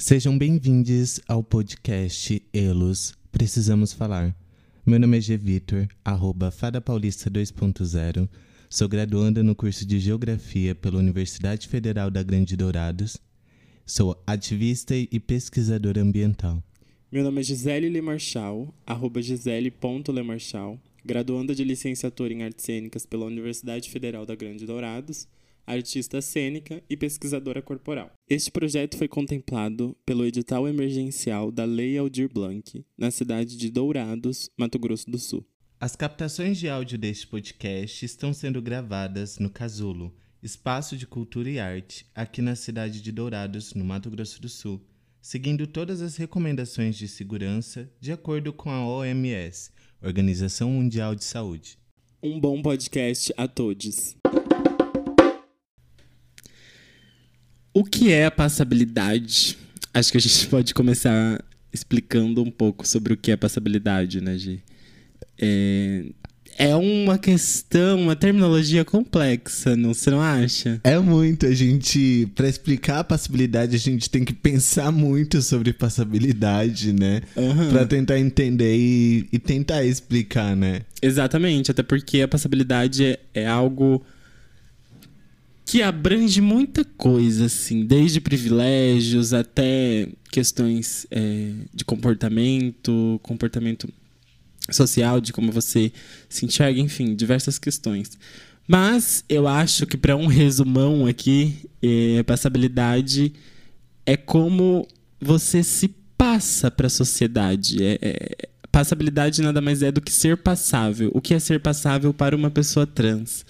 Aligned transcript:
Sejam 0.00 0.36
bem-vindos 0.36 1.20
ao 1.28 1.44
podcast 1.44 2.42
Elos 2.54 3.12
Precisamos 3.30 3.92
Falar. 3.92 4.34
Meu 4.84 4.98
nome 4.98 5.18
é 5.18 5.20
G. 5.20 5.36
Vitor, 5.36 5.86
arroba 6.02 6.50
Fada 6.50 6.80
Paulista 6.80 7.30
2.0. 7.30 8.26
Sou 8.70 8.88
graduanda 8.88 9.42
no 9.42 9.54
curso 9.54 9.86
de 9.86 10.00
Geografia 10.00 10.74
pela 10.74 10.98
Universidade 10.98 11.68
Federal 11.68 12.10
da 12.10 12.22
Grande 12.22 12.56
Dourados. 12.56 13.18
Sou 13.84 14.18
ativista 14.26 14.96
e 14.96 15.20
pesquisadora 15.20 16.00
ambiental. 16.00 16.62
Meu 17.12 17.22
nome 17.22 17.42
é 17.42 17.44
Gisele 17.44 17.90
Lemarchal, 17.90 18.74
arroba 18.86 19.20
gisele.lemarchal, 19.20 20.80
graduanda 21.04 21.54
de 21.54 21.62
licenciatura 21.62 22.32
em 22.32 22.42
Artes 22.42 22.64
Cênicas 22.64 23.04
pela 23.04 23.26
Universidade 23.26 23.90
Federal 23.90 24.24
da 24.24 24.34
Grande 24.34 24.64
Dourados, 24.64 25.28
artista 25.70 26.20
cênica 26.20 26.82
e 26.88 26.96
pesquisadora 26.96 27.62
corporal. 27.62 28.10
Este 28.28 28.50
projeto 28.50 28.96
foi 28.96 29.08
contemplado 29.08 29.96
pelo 30.04 30.26
edital 30.26 30.68
emergencial 30.68 31.50
da 31.50 31.64
Lei 31.64 31.96
Aldir 31.96 32.28
Blanc, 32.32 32.84
na 32.96 33.10
cidade 33.10 33.56
de 33.56 33.70
Dourados, 33.70 34.50
Mato 34.58 34.78
Grosso 34.78 35.10
do 35.10 35.18
Sul. 35.18 35.46
As 35.80 35.96
captações 35.96 36.58
de 36.58 36.68
áudio 36.68 36.98
deste 36.98 37.26
podcast 37.26 38.04
estão 38.04 38.34
sendo 38.34 38.60
gravadas 38.60 39.38
no 39.38 39.48
Casulo, 39.48 40.14
Espaço 40.42 40.96
de 40.96 41.06
Cultura 41.06 41.50
e 41.50 41.58
Arte, 41.58 42.06
aqui 42.14 42.42
na 42.42 42.54
cidade 42.54 43.00
de 43.00 43.10
Dourados, 43.10 43.72
no 43.74 43.84
Mato 43.84 44.10
Grosso 44.10 44.40
do 44.42 44.48
Sul, 44.48 44.80
seguindo 45.22 45.66
todas 45.66 46.02
as 46.02 46.16
recomendações 46.16 46.96
de 46.96 47.08
segurança 47.08 47.90
de 48.00 48.12
acordo 48.12 48.52
com 48.52 48.70
a 48.70 48.86
OMS, 48.86 49.70
Organização 50.02 50.70
Mundial 50.70 51.14
de 51.14 51.24
Saúde. 51.24 51.78
Um 52.22 52.38
bom 52.38 52.60
podcast 52.60 53.32
a 53.36 53.48
todos. 53.48 54.16
O 57.72 57.84
que 57.84 58.12
é 58.12 58.26
a 58.26 58.30
passabilidade? 58.30 59.56
Acho 59.94 60.12
que 60.12 60.18
a 60.18 60.20
gente 60.20 60.46
pode 60.48 60.74
começar 60.74 61.42
explicando 61.72 62.42
um 62.42 62.50
pouco 62.50 62.86
sobre 62.86 63.12
o 63.12 63.16
que 63.16 63.30
é 63.30 63.36
passabilidade, 63.36 64.20
né, 64.20 64.36
Gi? 64.36 64.60
É, 65.38 66.04
é 66.58 66.76
uma 66.76 67.16
questão, 67.16 68.02
uma 68.02 68.16
terminologia 68.16 68.84
complexa, 68.84 69.74
não, 69.76 69.94
você 69.94 70.10
não 70.10 70.20
acha? 70.20 70.80
É 70.84 70.98
muito. 70.98 71.46
A 71.46 71.54
gente, 71.54 72.28
para 72.34 72.48
explicar 72.48 72.98
a 72.98 73.04
passabilidade, 73.04 73.76
a 73.76 73.78
gente 73.78 74.10
tem 74.10 74.24
que 74.24 74.34
pensar 74.34 74.92
muito 74.92 75.40
sobre 75.40 75.72
passabilidade, 75.72 76.92
né? 76.92 77.22
Uhum. 77.36 77.70
Para 77.70 77.86
tentar 77.86 78.18
entender 78.18 78.76
e, 78.76 79.26
e, 79.32 79.38
tentar 79.38 79.84
explicar, 79.84 80.54
né? 80.54 80.82
Exatamente, 81.00 81.70
até 81.70 81.82
porque 81.82 82.20
a 82.20 82.28
passabilidade 82.28 83.06
é, 83.06 83.18
é 83.32 83.46
algo 83.46 84.04
que 85.70 85.82
abrange 85.82 86.40
muita 86.40 86.84
coisa, 86.84 87.44
assim, 87.44 87.84
desde 87.84 88.20
privilégios 88.20 89.32
até 89.32 90.08
questões 90.28 91.06
é, 91.12 91.52
de 91.72 91.84
comportamento, 91.84 93.20
comportamento 93.22 93.88
social, 94.68 95.20
de 95.20 95.32
como 95.32 95.52
você 95.52 95.92
se 96.28 96.44
enxerga, 96.44 96.80
enfim, 96.80 97.14
diversas 97.14 97.56
questões. 97.56 98.18
Mas 98.66 99.24
eu 99.28 99.46
acho 99.46 99.86
que 99.86 99.96
para 99.96 100.16
um 100.16 100.26
resumão 100.26 101.06
aqui, 101.06 101.54
é, 101.80 102.20
passabilidade 102.24 103.32
é 104.04 104.16
como 104.16 104.88
você 105.20 105.62
se 105.62 105.86
passa 106.18 106.68
para 106.68 106.88
a 106.88 106.90
sociedade. 106.90 107.80
É, 107.80 107.98
é, 108.02 108.48
passabilidade 108.72 109.40
nada 109.40 109.60
mais 109.60 109.84
é 109.84 109.92
do 109.92 110.00
que 110.00 110.12
ser 110.12 110.36
passável. 110.36 111.12
O 111.14 111.20
que 111.20 111.32
é 111.32 111.38
ser 111.38 111.60
passável 111.60 112.12
para 112.12 112.34
uma 112.34 112.50
pessoa 112.50 112.88
trans? 112.88 113.44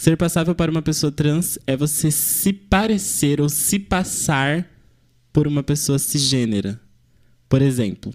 Ser 0.00 0.16
passável 0.16 0.54
para 0.54 0.70
uma 0.70 0.80
pessoa 0.80 1.12
trans 1.12 1.58
é 1.66 1.76
você 1.76 2.10
se 2.10 2.54
parecer 2.54 3.38
ou 3.38 3.50
se 3.50 3.78
passar 3.78 4.66
por 5.30 5.46
uma 5.46 5.62
pessoa 5.62 5.98
cisgênera. 5.98 6.80
Por 7.50 7.60
exemplo, 7.60 8.10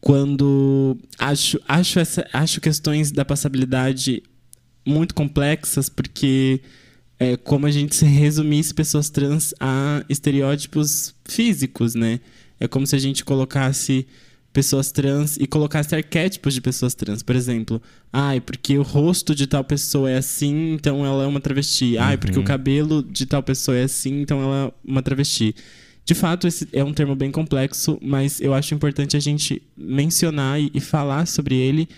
quando 0.00 0.96
acho, 1.18 1.60
acho, 1.66 1.98
essa, 1.98 2.24
acho 2.32 2.60
questões 2.60 3.10
da 3.10 3.24
passabilidade 3.24 4.22
muito 4.86 5.16
complexas, 5.16 5.88
porque 5.88 6.60
é 7.18 7.36
como 7.36 7.66
a 7.66 7.70
gente 7.72 7.96
se 7.96 8.04
resumisse 8.04 8.72
pessoas 8.72 9.10
trans 9.10 9.52
a 9.58 10.04
estereótipos 10.08 11.12
físicos, 11.24 11.96
né? 11.96 12.20
É 12.60 12.68
como 12.68 12.86
se 12.86 12.94
a 12.94 13.00
gente 13.00 13.24
colocasse 13.24 14.06
pessoas 14.52 14.92
trans 14.92 15.36
e 15.38 15.46
colocasse 15.46 15.94
arquétipos 15.94 16.52
de 16.52 16.60
pessoas 16.60 16.94
trans. 16.94 17.22
Por 17.22 17.34
exemplo, 17.34 17.80
ai, 18.12 18.40
porque 18.40 18.76
o 18.76 18.82
rosto 18.82 19.34
de 19.34 19.46
tal 19.46 19.64
pessoa 19.64 20.10
é 20.10 20.18
assim, 20.18 20.72
então 20.72 21.04
ela 21.06 21.24
é 21.24 21.26
uma 21.26 21.40
travesti. 21.40 21.96
Ai, 21.96 22.16
porque 22.18 22.36
o 22.36 22.40
Uhum. 22.40 22.44
cabelo 22.46 23.02
de 23.02 23.24
tal 23.26 23.42
pessoa 23.42 23.76
é 23.76 23.84
assim, 23.84 24.20
então 24.20 24.42
ela 24.42 24.66
é 24.68 24.72
uma 24.90 25.02
travesti. 25.02 25.54
De 26.04 26.14
fato, 26.14 26.46
esse 26.48 26.68
é 26.72 26.82
um 26.84 26.92
termo 26.92 27.14
bem 27.14 27.30
complexo, 27.30 27.98
mas 28.02 28.40
eu 28.40 28.52
acho 28.52 28.74
importante 28.74 29.16
a 29.16 29.20
gente 29.20 29.62
mencionar 29.76 30.60
e, 30.60 30.70
e 30.74 30.80
falar 30.80 31.26
sobre 31.26 31.54
ele, 31.54 31.88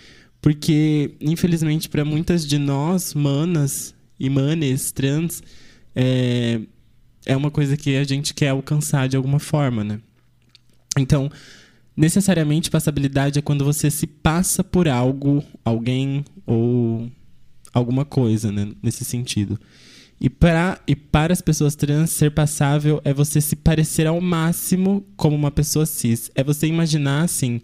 porque, 0.41 1.15
infelizmente, 1.19 1.89
para 1.89 2.05
muitas 2.05 2.45
de 2.47 2.57
nós, 2.59 3.13
manas 3.15 3.95
e 4.19 4.29
manes 4.29 4.91
trans, 4.91 5.41
é, 5.95 6.61
é 7.25 7.35
uma 7.35 7.49
coisa 7.49 7.75
que 7.75 7.95
a 7.97 8.03
gente 8.03 8.33
quer 8.33 8.49
alcançar 8.49 9.09
de 9.09 9.17
alguma 9.17 9.39
forma, 9.39 9.83
né? 9.83 9.99
Então, 10.97 11.29
necessariamente 11.95 12.69
passabilidade 12.69 13.39
é 13.39 13.41
quando 13.41 13.63
você 13.63 13.89
se 13.89 14.05
passa 14.05 14.63
por 14.63 14.87
algo, 14.87 15.43
alguém 15.63 16.25
ou 16.45 17.09
alguma 17.73 18.05
coisa, 18.05 18.51
né, 18.51 18.71
nesse 18.81 19.05
sentido. 19.05 19.59
E 20.19 20.29
para 20.29 20.79
e 20.87 20.95
para 20.95 21.33
as 21.33 21.41
pessoas 21.41 21.75
trans 21.75 22.09
ser 22.09 22.31
passável 22.31 23.01
é 23.03 23.13
você 23.13 23.41
se 23.41 23.55
parecer 23.55 24.07
ao 24.07 24.21
máximo 24.21 25.05
como 25.17 25.35
uma 25.35 25.51
pessoa 25.51 25.85
cis. 25.85 26.31
É 26.33 26.43
você 26.43 26.67
imaginar 26.67 27.23
assim 27.23 27.61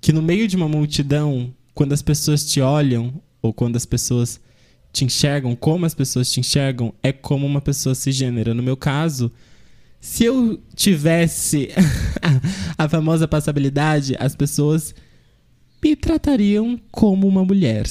que 0.00 0.12
no 0.12 0.22
meio 0.22 0.46
de 0.46 0.56
uma 0.56 0.68
multidão, 0.68 1.52
quando 1.74 1.92
as 1.92 2.02
pessoas 2.02 2.44
te 2.44 2.60
olham 2.60 3.20
ou 3.42 3.52
quando 3.52 3.76
as 3.76 3.84
pessoas 3.84 4.40
te 4.92 5.04
enxergam, 5.04 5.56
como 5.56 5.86
as 5.86 5.94
pessoas 5.94 6.30
te 6.30 6.40
enxergam, 6.40 6.94
é 7.02 7.12
como 7.12 7.44
uma 7.46 7.60
pessoa 7.60 7.94
cisgênera. 7.94 8.54
No 8.54 8.62
meu 8.62 8.76
caso, 8.76 9.30
se 10.00 10.24
eu 10.24 10.62
tivesse 10.74 11.70
a 12.78 12.88
famosa 12.88 13.26
passabilidade, 13.26 14.16
as 14.18 14.34
pessoas 14.34 14.94
me 15.82 15.96
tratariam 15.96 16.80
como 16.90 17.26
uma 17.26 17.44
mulher. 17.44 17.86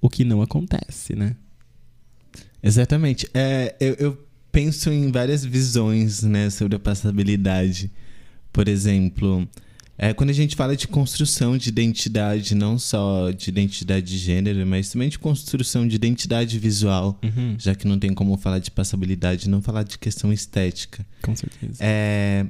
O 0.00 0.08
que 0.08 0.24
não 0.24 0.42
acontece, 0.42 1.14
né? 1.14 1.36
Exatamente. 2.62 3.28
É, 3.34 3.74
eu, 3.80 3.94
eu 3.94 4.26
penso 4.50 4.90
em 4.90 5.10
várias 5.10 5.44
visões 5.44 6.22
né, 6.22 6.50
sobre 6.50 6.76
a 6.76 6.80
passabilidade. 6.80 7.90
Por 8.52 8.68
exemplo, 8.68 9.48
é, 9.98 10.12
quando 10.12 10.30
a 10.30 10.32
gente 10.32 10.56
fala 10.56 10.76
de 10.76 10.88
construção 10.88 11.56
de 11.56 11.68
identidade, 11.68 12.54
não 12.54 12.78
só 12.78 13.30
de 13.30 13.50
identidade 13.50 14.06
de 14.06 14.18
gênero, 14.18 14.66
mas 14.66 14.90
também 14.90 15.08
de 15.08 15.18
construção 15.18 15.86
de 15.86 15.94
identidade 15.96 16.58
visual, 16.58 17.18
Uhum, 17.22 17.54
já 17.58 17.74
que 17.74 17.86
não 17.86 17.98
tem 17.98 18.12
como 18.12 18.36
falar 18.36 18.58
de 18.58 18.70
passabilidade, 18.70 19.48
não 19.48 19.60
falar 19.62 19.82
de 19.82 19.98
questão 19.98 20.32
estética. 20.32 21.04
com 21.20 21.36
certeza. 21.36 21.78
É, 21.80 22.46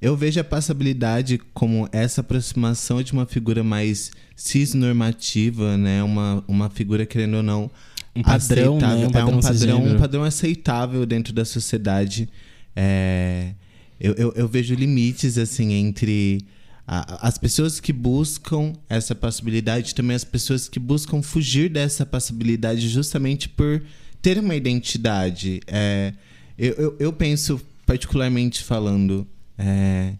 eu 0.00 0.16
vejo 0.16 0.40
a 0.40 0.44
passabilidade 0.44 1.38
como 1.54 1.88
essa 1.92 2.20
aproximação 2.20 3.02
de 3.02 3.12
uma 3.12 3.26
figura 3.26 3.62
mais 3.62 4.10
cisnormativa, 4.34 5.76
né? 5.76 6.02
Uma, 6.02 6.44
uma 6.46 6.68
figura, 6.70 7.06
querendo 7.06 7.38
ou 7.38 7.42
não, 7.42 7.70
Um 8.14 8.22
padrão, 8.22 8.78
né? 8.78 8.86
Um 8.86 9.04
é 9.04 9.10
padrão, 9.10 9.38
um 9.38 9.40
padrão, 9.40 9.84
um 9.84 9.96
padrão 9.98 10.24
aceitável 10.24 11.04
dentro 11.06 11.32
da 11.32 11.44
sociedade. 11.44 12.28
É, 12.74 13.52
eu, 13.98 14.14
eu, 14.14 14.32
eu 14.36 14.48
vejo 14.48 14.74
limites, 14.74 15.38
assim, 15.38 15.72
entre 15.72 16.38
a- 16.86 17.26
as 17.28 17.36
pessoas 17.38 17.80
que 17.80 17.92
buscam 17.92 18.72
essa 18.88 19.14
possibilidade, 19.14 19.94
também 19.94 20.14
as 20.14 20.24
pessoas 20.24 20.68
que 20.68 20.78
buscam 20.78 21.22
fugir 21.22 21.68
dessa 21.68 22.06
possibilidade 22.06 22.88
justamente 22.88 23.48
por 23.48 23.82
ter 24.22 24.38
uma 24.38 24.54
identidade. 24.54 25.60
É, 25.66 26.12
eu, 26.58 26.74
eu, 26.74 26.96
eu 27.00 27.12
penso, 27.12 27.60
particularmente 27.84 28.62
falando, 28.62 29.26
é, 29.58 30.14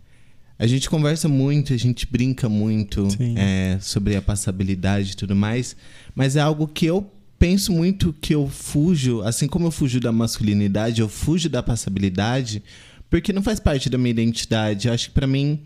a 0.58 0.66
gente 0.66 0.88
conversa 0.88 1.28
muito, 1.28 1.72
a 1.72 1.76
gente 1.76 2.06
brinca 2.10 2.48
muito 2.48 3.06
é, 3.36 3.78
sobre 3.80 4.16
a 4.16 4.22
passabilidade 4.22 5.12
e 5.12 5.16
tudo 5.16 5.36
mais, 5.36 5.76
mas 6.14 6.34
é 6.36 6.40
algo 6.40 6.66
que 6.66 6.86
eu 6.86 7.10
penso 7.38 7.70
muito 7.72 8.14
que 8.20 8.34
eu 8.34 8.48
fujo, 8.48 9.20
assim 9.22 9.46
como 9.46 9.66
eu 9.66 9.70
fujo 9.70 10.00
da 10.00 10.10
masculinidade, 10.10 11.00
eu 11.02 11.08
fujo 11.08 11.48
da 11.50 11.62
passabilidade, 11.62 12.62
porque 13.10 13.32
não 13.32 13.42
faz 13.42 13.60
parte 13.60 13.90
da 13.90 13.98
minha 13.98 14.10
identidade. 14.10 14.88
Eu 14.88 14.94
acho 14.94 15.08
que 15.08 15.14
pra 15.14 15.26
mim 15.26 15.60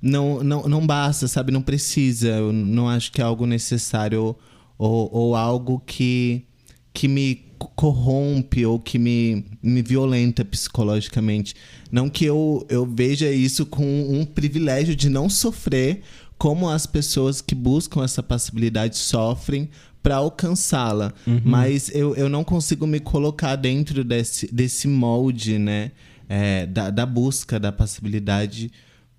não, 0.00 0.42
não, 0.42 0.62
não 0.64 0.86
basta, 0.86 1.26
sabe? 1.28 1.52
Não 1.52 1.62
precisa. 1.62 2.28
Eu 2.28 2.52
não 2.52 2.88
acho 2.88 3.10
que 3.12 3.20
é 3.20 3.24
algo 3.24 3.46
necessário 3.46 4.36
ou, 4.78 5.10
ou, 5.12 5.36
algo 5.36 5.82
que, 5.84 6.44
que 6.92 7.08
me 7.08 7.46
corrompe 7.58 8.66
ou 8.66 8.78
que 8.78 8.98
me, 8.98 9.44
me 9.62 9.82
violenta 9.82 10.44
psicologicamente. 10.44 11.54
Não 11.90 12.08
que 12.08 12.24
eu, 12.24 12.66
eu 12.68 12.86
veja 12.86 13.30
isso 13.30 13.64
com 13.64 13.84
um 13.84 14.24
privilégio 14.24 14.94
de 14.94 15.08
não 15.08 15.28
sofrer 15.28 16.02
como 16.38 16.68
as 16.68 16.86
pessoas 16.86 17.40
que 17.40 17.54
buscam 17.54 18.04
essa 18.04 18.22
possibilidade 18.22 18.96
sofrem 18.98 19.70
para 20.02 20.16
alcançá-la. 20.16 21.12
Mas 21.42 21.90
eu, 21.94 22.14
eu 22.14 22.28
não 22.28 22.44
consigo 22.44 22.86
me 22.86 23.00
colocar 23.00 23.56
dentro 23.56 24.04
desse, 24.04 24.46
desse 24.54 24.86
molde, 24.86 25.58
né? 25.58 25.92
é, 26.28 26.66
da, 26.66 26.90
da 26.90 27.06
busca 27.06 27.58
da 27.58 27.72
passabilidade, 27.72 28.70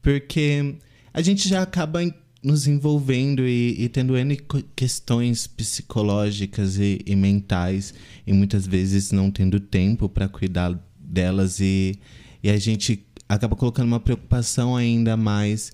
porque 0.01 0.75
a 1.13 1.21
gente 1.21 1.47
já 1.47 1.61
acaba 1.61 2.01
nos 2.43 2.67
envolvendo 2.67 3.47
e, 3.47 3.75
e 3.77 3.89
tendo 3.89 4.15
N 4.15 4.37
questões 4.75 5.47
psicológicas 5.47 6.77
e, 6.77 7.01
e, 7.05 7.15
mentais, 7.15 7.93
e 8.25 8.31
muitas 8.31 8.65
vezes 8.65 9.11
não 9.11 9.31
tendo 9.31 9.59
tempo 9.59 10.07
para 10.07 10.27
cuidar 10.27 10.79
delas, 10.99 11.59
e, 11.59 11.99
e 12.43 12.49
a 12.49 12.57
gente 12.57 13.05
acaba 13.27 13.55
colocando 13.55 13.87
uma 13.87 13.99
preocupação 13.99 14.75
ainda 14.75 15.17
mais. 15.17 15.73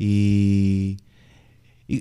E, 0.00 0.96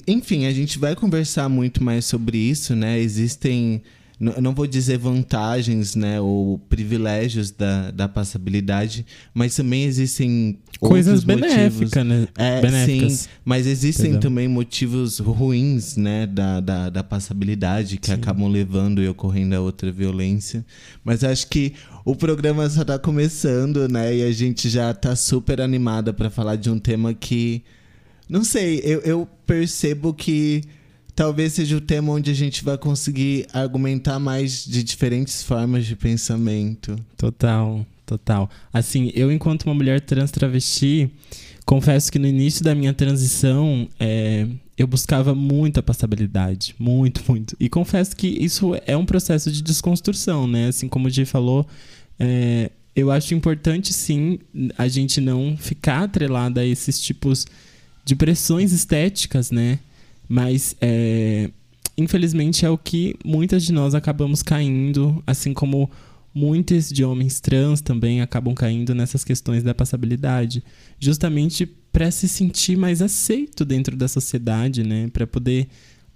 enfim, 0.07 0.45
a 0.45 0.53
gente 0.53 0.79
vai 0.79 0.95
conversar 0.95 1.49
muito 1.49 1.83
mais 1.83 2.05
sobre 2.05 2.37
isso, 2.37 2.75
né? 2.75 2.99
Existem 2.99 3.81
não 4.19 4.53
vou 4.53 4.67
dizer 4.67 4.97
vantagens, 4.97 5.95
né, 5.95 6.21
ou 6.21 6.57
privilégios 6.57 7.51
da, 7.51 7.91
da 7.91 8.07
passabilidade, 8.07 9.05
mas 9.33 9.55
também 9.55 9.83
existem 9.83 10.59
coisas 10.79 11.23
benéficas, 11.23 12.05
né? 12.05 12.27
É, 12.37 12.61
benéficas. 12.61 13.13
Sim, 13.13 13.29
mas 13.43 13.67
existem 13.67 14.11
Perdão. 14.11 14.21
também 14.21 14.47
motivos 14.47 15.19
ruins, 15.19 15.97
né, 15.97 16.27
da, 16.27 16.59
da, 16.59 16.89
da 16.89 17.03
passabilidade 17.03 17.97
que 17.97 18.07
sim. 18.07 18.13
acabam 18.13 18.47
levando 18.47 19.01
e 19.01 19.07
ocorrendo 19.07 19.55
a 19.55 19.59
outra 19.59 19.91
violência. 19.91 20.65
Mas 21.03 21.23
acho 21.23 21.47
que 21.47 21.73
o 22.05 22.15
programa 22.15 22.69
só 22.69 22.81
está 22.81 22.99
começando, 22.99 23.89
né, 23.89 24.15
e 24.15 24.23
a 24.23 24.31
gente 24.31 24.69
já 24.69 24.91
está 24.91 25.15
super 25.15 25.59
animada 25.59 26.13
para 26.13 26.29
falar 26.29 26.55
de 26.55 26.69
um 26.69 26.79
tema 26.79 27.13
que, 27.13 27.63
não 28.29 28.43
sei, 28.43 28.79
eu, 28.83 28.99
eu 29.01 29.27
percebo 29.45 30.13
que 30.13 30.61
talvez 31.15 31.53
seja 31.53 31.77
o 31.77 31.81
tema 31.81 32.11
onde 32.11 32.31
a 32.31 32.33
gente 32.33 32.63
vai 32.63 32.77
conseguir 32.77 33.47
argumentar 33.53 34.19
mais 34.19 34.65
de 34.65 34.83
diferentes 34.83 35.43
formas 35.43 35.85
de 35.85 35.95
pensamento. 35.95 36.95
Total, 37.17 37.85
total. 38.05 38.49
Assim, 38.71 39.11
eu, 39.13 39.31
enquanto 39.31 39.63
uma 39.63 39.75
mulher 39.75 40.01
trans 40.01 40.31
travesti, 40.31 41.09
confesso 41.65 42.11
que 42.11 42.19
no 42.19 42.27
início 42.27 42.63
da 42.63 42.73
minha 42.73 42.93
transição, 42.93 43.87
é, 43.99 44.47
eu 44.77 44.87
buscava 44.87 45.35
muito 45.35 45.79
a 45.79 45.83
passabilidade. 45.83 46.75
Muito, 46.79 47.23
muito. 47.29 47.55
E 47.59 47.69
confesso 47.69 48.15
que 48.15 48.27
isso 48.27 48.71
é 48.85 48.97
um 48.97 49.05
processo 49.05 49.51
de 49.51 49.61
desconstrução, 49.61 50.47
né? 50.47 50.67
Assim 50.67 50.87
como 50.87 51.07
o 51.07 51.09
Gi 51.09 51.25
falou, 51.25 51.67
é, 52.19 52.71
eu 52.95 53.11
acho 53.11 53.33
importante, 53.33 53.93
sim, 53.93 54.39
a 54.77 54.87
gente 54.87 55.21
não 55.21 55.55
ficar 55.57 56.03
atrelada 56.03 56.61
a 56.61 56.65
esses 56.65 56.99
tipos 56.99 57.45
de 58.05 58.15
pressões 58.15 58.71
estéticas, 58.71 59.51
né? 59.51 59.79
Mas, 60.27 60.75
é, 60.81 61.49
infelizmente, 61.97 62.65
é 62.65 62.69
o 62.69 62.77
que 62.77 63.15
muitas 63.23 63.63
de 63.63 63.71
nós 63.73 63.93
acabamos 63.93 64.41
caindo, 64.41 65.21
assim 65.27 65.53
como 65.53 65.89
muitos 66.33 66.89
de 66.89 67.03
homens 67.03 67.39
trans 67.39 67.81
também 67.81 68.21
acabam 68.21 68.55
caindo 68.55 68.95
nessas 68.95 69.23
questões 69.23 69.61
da 69.61 69.73
passabilidade, 69.73 70.63
justamente 70.99 71.65
para 71.65 72.09
se 72.09 72.27
sentir 72.27 72.75
mais 72.75 73.01
aceito 73.01 73.63
dentro 73.63 73.95
da 73.95 74.07
sociedade, 74.07 74.83
né? 74.83 75.07
Para 75.09 75.27
poder 75.27 75.67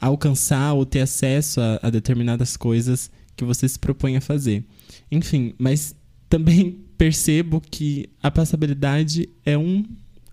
alcançar 0.02 0.74
ou 0.74 0.86
ter 0.86 1.02
acesso 1.02 1.62
a, 1.62 1.80
a, 1.84 1.90
determinadas 1.90 2.58
coisas 2.58 3.12
que 3.36 3.46
você 3.46 3.70
se 3.70 3.78
propõe 3.78 4.18
a 4.18 4.22
fazer. 4.22 4.64
Enfim, 5.12 5.54
mas 5.58 5.96
também 6.28 6.80
percebo 6.98 7.62
que 7.62 8.10
a 8.22 8.32
passabilidade 8.32 9.30
é 9.46 9.56
um 9.56 9.86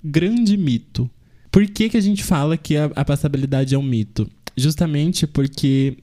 grande 0.02 0.56
mito. 0.56 1.10
Por 1.54 1.68
que, 1.68 1.88
que 1.88 1.96
a 1.96 2.00
gente 2.00 2.24
fala 2.24 2.56
que 2.56 2.76
a, 2.76 2.86
a 2.96 3.04
passabilidade 3.04 3.76
é 3.76 3.78
um 3.78 3.82
mito? 3.82 4.28
Justamente 4.56 5.24
porque 5.24 5.98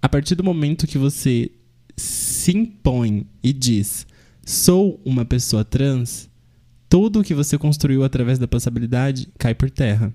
a 0.00 0.08
partir 0.08 0.34
do 0.34 0.42
momento 0.42 0.86
que 0.86 0.96
você 0.96 1.50
se 1.94 2.56
impõe 2.56 3.26
e 3.42 3.52
diz 3.52 4.06
sou 4.46 4.98
uma 5.04 5.26
pessoa 5.26 5.62
trans, 5.62 6.30
tudo 6.88 7.20
o 7.20 7.22
que 7.22 7.34
você 7.34 7.58
construiu 7.58 8.02
através 8.02 8.38
da 8.38 8.48
passabilidade 8.48 9.28
cai 9.38 9.54
por 9.54 9.70
terra. 9.70 10.10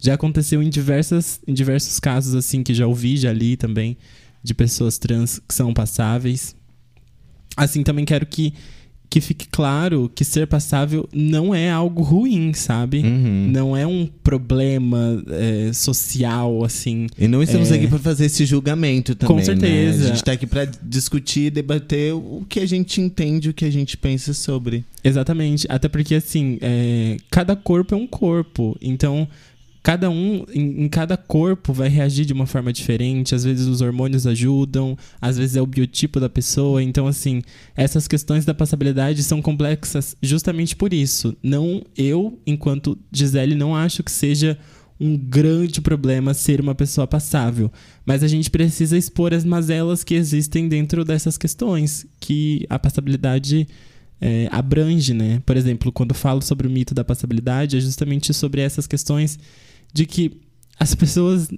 Já 0.00 0.14
aconteceu 0.14 0.60
em, 0.60 0.68
diversas, 0.68 1.40
em 1.46 1.54
diversos 1.54 2.00
casos 2.00 2.34
assim 2.34 2.64
que 2.64 2.74
já 2.74 2.88
ouvi, 2.88 3.16
já 3.16 3.32
li 3.32 3.56
também, 3.56 3.96
de 4.42 4.52
pessoas 4.52 4.98
trans 4.98 5.38
que 5.38 5.54
são 5.54 5.72
passáveis. 5.72 6.56
Assim, 7.56 7.84
também 7.84 8.04
quero 8.04 8.26
que 8.26 8.52
que 9.12 9.20
fique 9.20 9.46
claro 9.46 10.10
que 10.14 10.24
ser 10.24 10.46
passável 10.46 11.06
não 11.12 11.54
é 11.54 11.70
algo 11.70 12.02
ruim, 12.02 12.54
sabe? 12.54 13.02
Uhum. 13.02 13.50
Não 13.52 13.76
é 13.76 13.86
um 13.86 14.08
problema 14.24 15.22
é, 15.28 15.70
social, 15.70 16.64
assim. 16.64 17.08
E 17.18 17.28
não 17.28 17.42
estamos 17.42 17.70
é... 17.70 17.74
aqui 17.74 17.86
para 17.86 17.98
fazer 17.98 18.24
esse 18.24 18.46
julgamento 18.46 19.14
também. 19.14 19.36
Com 19.36 19.44
certeza. 19.44 19.98
Né? 19.98 20.04
A 20.04 20.06
gente 20.06 20.16
está 20.16 20.32
aqui 20.32 20.46
para 20.46 20.64
discutir, 20.82 21.50
debater 21.50 22.14
o 22.14 22.46
que 22.48 22.58
a 22.58 22.64
gente 22.64 23.02
entende, 23.02 23.50
o 23.50 23.52
que 23.52 23.66
a 23.66 23.70
gente 23.70 23.98
pensa 23.98 24.32
sobre. 24.32 24.82
Exatamente. 25.04 25.66
Até 25.68 25.90
porque, 25.90 26.14
assim, 26.14 26.56
é... 26.62 27.18
cada 27.30 27.54
corpo 27.54 27.94
é 27.94 27.98
um 27.98 28.06
corpo. 28.06 28.78
Então, 28.80 29.28
cada 29.82 30.08
um 30.08 30.44
em, 30.54 30.84
em, 30.84 30.88
cada 30.88 31.16
corpo 31.16 31.72
vai 31.72 31.88
reagir 31.88 32.24
de 32.24 32.32
uma 32.32 32.46
forma 32.46 32.72
diferente. 32.72 33.34
Às 33.34 33.44
vezes 33.44 33.66
os 33.66 33.80
hormônios 33.80 34.26
ajudam, 34.26 34.96
às 35.20 35.36
vezes 35.36 35.56
é 35.56 35.62
o 35.62 35.66
biotipo 35.66 36.20
da 36.20 36.28
pessoa. 36.28 36.82
Então, 36.82 37.06
assim, 37.06 37.42
essas 37.74 38.06
questões 38.06 38.44
da 38.44 38.54
passabilidade 38.54 39.22
são 39.22 39.42
complexas 39.42 40.16
justamente 40.22 40.76
por 40.76 40.92
isso. 40.92 41.36
Não 41.42 41.82
eu, 41.96 42.38
enquanto 42.46 42.96
Gisele, 43.10 43.54
não 43.54 43.74
acho 43.74 44.02
que 44.02 44.10
seja 44.10 44.56
um 45.00 45.16
grande 45.16 45.80
problema 45.80 46.32
ser 46.32 46.60
uma 46.60 46.76
pessoa 46.76 47.08
passável, 47.08 47.72
mas 48.06 48.22
a 48.22 48.28
gente 48.28 48.48
precisa 48.48 48.96
expor 48.96 49.34
as 49.34 49.44
mazelas 49.44 50.04
que 50.04 50.14
existem 50.14 50.68
dentro 50.68 51.04
dessas 51.04 51.36
questões 51.36 52.06
que 52.20 52.64
a 52.70 52.78
passabilidade 52.78 53.66
é, 54.24 54.48
abrange, 54.52 55.12
né? 55.12 55.42
Por 55.44 55.56
exemplo, 55.56 55.90
quando 55.90 56.14
falo 56.14 56.40
sobre 56.40 56.68
o 56.68 56.70
mito 56.70 56.94
da 56.94 57.02
passabilidade, 57.02 57.76
é 57.76 57.80
justamente 57.80 58.32
sobre 58.32 58.60
essas 58.60 58.86
questões 58.86 59.36
de 59.92 60.06
que 60.06 60.40
as 60.78 60.94
pessoas 60.94 61.48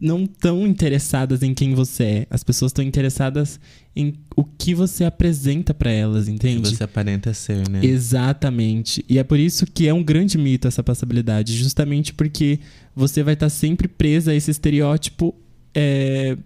não 0.00 0.24
estão 0.24 0.66
interessadas 0.66 1.42
em 1.42 1.52
quem 1.52 1.74
você 1.74 2.04
é. 2.04 2.26
As 2.30 2.42
pessoas 2.42 2.70
estão 2.70 2.82
interessadas 2.82 3.60
em 3.94 4.14
o 4.34 4.42
que 4.42 4.74
você 4.74 5.04
apresenta 5.04 5.74
para 5.74 5.90
elas, 5.90 6.26
entende? 6.26 6.70
Que 6.70 6.76
você 6.76 6.84
aparenta 6.84 7.34
ser, 7.34 7.68
né? 7.68 7.84
Exatamente. 7.84 9.04
E 9.06 9.18
é 9.18 9.22
por 9.22 9.38
isso 9.38 9.66
que 9.66 9.86
é 9.86 9.92
um 9.92 10.02
grande 10.02 10.38
mito 10.38 10.66
essa 10.66 10.82
passabilidade, 10.82 11.54
justamente 11.54 12.14
porque 12.14 12.58
você 12.96 13.22
vai 13.22 13.34
estar 13.34 13.46
tá 13.46 13.50
sempre 13.50 13.86
presa 13.86 14.32
a 14.32 14.34
esse 14.34 14.50
estereótipo 14.50 15.34
é, 15.74 16.38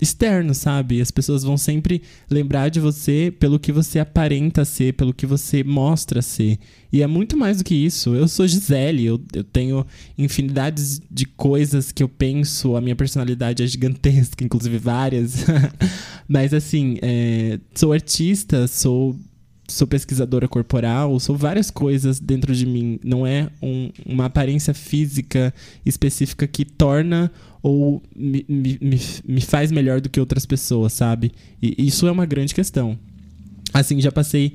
externo, 0.00 0.54
sabe? 0.54 1.00
As 1.00 1.10
pessoas 1.10 1.42
vão 1.42 1.56
sempre 1.56 2.02
lembrar 2.30 2.68
de 2.68 2.80
você 2.80 3.32
pelo 3.38 3.58
que 3.58 3.72
você 3.72 3.98
aparenta 3.98 4.64
ser, 4.64 4.94
pelo 4.94 5.14
que 5.14 5.26
você 5.26 5.62
mostra 5.62 6.20
ser. 6.20 6.58
E 6.92 7.02
é 7.02 7.06
muito 7.06 7.36
mais 7.36 7.58
do 7.58 7.64
que 7.64 7.74
isso. 7.74 8.14
Eu 8.14 8.28
sou 8.28 8.46
Gisele, 8.46 9.04
eu, 9.04 9.20
eu 9.32 9.44
tenho 9.44 9.86
infinidades 10.16 11.00
de 11.10 11.26
coisas 11.26 11.90
que 11.90 12.02
eu 12.02 12.08
penso, 12.08 12.76
a 12.76 12.80
minha 12.80 12.96
personalidade 12.96 13.62
é 13.62 13.66
gigantesca, 13.66 14.44
inclusive 14.44 14.78
várias. 14.78 15.44
Mas 16.28 16.52
assim, 16.52 16.96
é, 17.02 17.58
sou 17.74 17.92
artista, 17.92 18.66
sou 18.66 19.16
sou 19.66 19.86
pesquisadora 19.86 20.46
corporal, 20.46 21.18
sou 21.18 21.36
várias 21.36 21.70
coisas 21.70 22.20
dentro 22.20 22.54
de 22.54 22.66
mim. 22.66 22.98
Não 23.02 23.26
é 23.26 23.48
um, 23.62 23.90
uma 24.04 24.26
aparência 24.26 24.74
física 24.74 25.54
específica 25.84 26.46
que 26.46 26.64
torna 26.64 27.30
ou 27.64 28.02
me, 28.14 28.44
me, 28.46 29.00
me 29.26 29.40
faz 29.40 29.72
melhor 29.72 29.98
do 29.98 30.10
que 30.10 30.20
outras 30.20 30.44
pessoas, 30.44 30.92
sabe? 30.92 31.32
E 31.62 31.86
isso 31.86 32.06
é 32.06 32.12
uma 32.12 32.26
grande 32.26 32.54
questão. 32.54 32.98
Assim, 33.72 34.02
já 34.02 34.12
passei, 34.12 34.52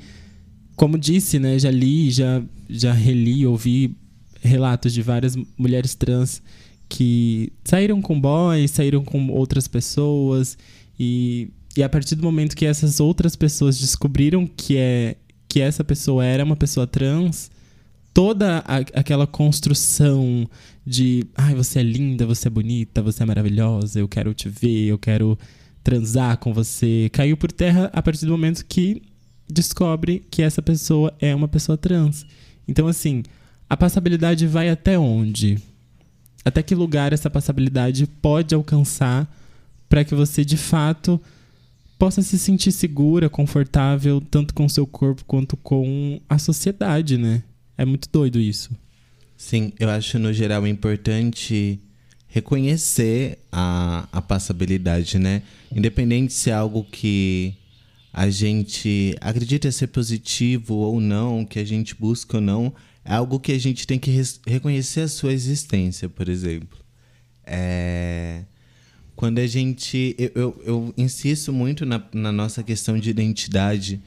como 0.75 0.95
disse, 0.95 1.39
né? 1.39 1.57
Já 1.57 1.71
li, 1.71 2.11
já, 2.11 2.39
já 2.69 2.93
reli, 2.93 3.47
ouvi 3.47 3.95
relatos 4.41 4.93
de 4.93 5.01
várias 5.01 5.35
mulheres 5.57 5.95
trans 5.95 6.39
que 6.87 7.51
saíram 7.63 7.99
com 7.99 8.21
boys, 8.21 8.69
saíram 8.69 9.03
com 9.03 9.29
outras 9.29 9.67
pessoas 9.67 10.55
e 10.97 11.49
e 11.75 11.83
a 11.83 11.89
partir 11.89 12.15
do 12.15 12.23
momento 12.23 12.55
que 12.55 12.65
essas 12.65 12.99
outras 12.99 13.35
pessoas 13.35 13.79
descobriram 13.79 14.45
que 14.45 14.75
é 14.75 15.15
que 15.47 15.61
essa 15.61 15.83
pessoa 15.83 16.25
era 16.25 16.43
uma 16.43 16.55
pessoa 16.55 16.85
trans, 16.85 17.49
toda 18.13 18.59
a, 18.59 18.77
aquela 18.77 19.27
construção 19.27 20.47
de, 20.85 21.25
ai, 21.35 21.53
você 21.53 21.79
é 21.79 21.83
linda, 21.83 22.25
você 22.25 22.47
é 22.47 22.51
bonita, 22.51 23.01
você 23.01 23.23
é 23.23 23.25
maravilhosa, 23.25 23.99
eu 23.99 24.07
quero 24.07 24.33
te 24.33 24.49
ver, 24.49 24.87
eu 24.87 24.97
quero 24.97 25.37
transar 25.83 26.37
com 26.37 26.53
você, 26.53 27.09
caiu 27.11 27.37
por 27.37 27.51
terra 27.51 27.89
a 27.93 28.01
partir 28.01 28.25
do 28.25 28.31
momento 28.31 28.65
que 28.65 29.01
descobre 29.49 30.23
que 30.29 30.41
essa 30.41 30.61
pessoa 30.61 31.13
é 31.19 31.33
uma 31.33 31.47
pessoa 31.47 31.77
trans. 31.77 32.25
Então, 32.67 32.87
assim, 32.87 33.23
a 33.69 33.75
passabilidade 33.77 34.45
vai 34.45 34.69
até 34.69 34.97
onde? 34.97 35.57
Até 36.43 36.61
que 36.63 36.75
lugar 36.75 37.13
essa 37.13 37.29
passabilidade 37.29 38.07
pode 38.07 38.53
alcançar 38.53 39.27
para 39.87 40.03
que 40.03 40.15
você 40.15 40.45
de 40.45 40.57
fato 40.57 41.19
possa 41.97 42.21
se 42.21 42.39
sentir 42.39 42.71
segura, 42.71 43.29
confortável, 43.29 44.21
tanto 44.21 44.53
com 44.53 44.65
o 44.65 44.69
seu 44.69 44.87
corpo 44.87 45.25
quanto 45.25 45.57
com 45.57 46.21
a 46.29 46.37
sociedade, 46.37 47.17
né? 47.17 47.43
É 47.79 47.85
muito 47.85 48.09
doido 48.11 48.41
isso. 48.41 48.71
Sim, 49.37 49.71
eu 49.79 49.89
acho 49.89 50.19
no 50.19 50.33
geral 50.33 50.67
importante 50.67 51.79
reconhecer 52.27 53.39
a, 53.49 54.05
a 54.11 54.21
passabilidade, 54.21 55.17
né? 55.17 55.43
Independente 55.73 56.33
se 56.33 56.49
é 56.49 56.53
algo 56.53 56.83
que 56.83 57.55
a 58.11 58.29
gente 58.29 59.15
acredita 59.21 59.71
ser 59.71 59.87
positivo 59.87 60.75
ou 60.75 60.99
não, 60.99 61.45
que 61.45 61.57
a 61.57 61.63
gente 61.63 61.95
busca 61.95 62.35
ou 62.35 62.41
não, 62.41 62.73
é 63.05 63.13
algo 63.13 63.39
que 63.39 63.53
a 63.53 63.57
gente 63.57 63.87
tem 63.87 63.97
que 63.97 64.11
reconhecer 64.45 64.99
a 64.99 65.07
sua 65.07 65.31
existência, 65.31 66.09
por 66.09 66.27
exemplo. 66.27 66.77
É... 67.45 68.43
Quando 69.15 69.39
a 69.39 69.47
gente. 69.47 70.17
Eu, 70.19 70.31
eu, 70.35 70.61
eu 70.65 70.93
insisto 70.97 71.53
muito 71.53 71.85
na, 71.85 72.03
na 72.11 72.31
nossa 72.33 72.61
questão 72.61 72.99
de 72.99 73.09
identidade, 73.09 74.01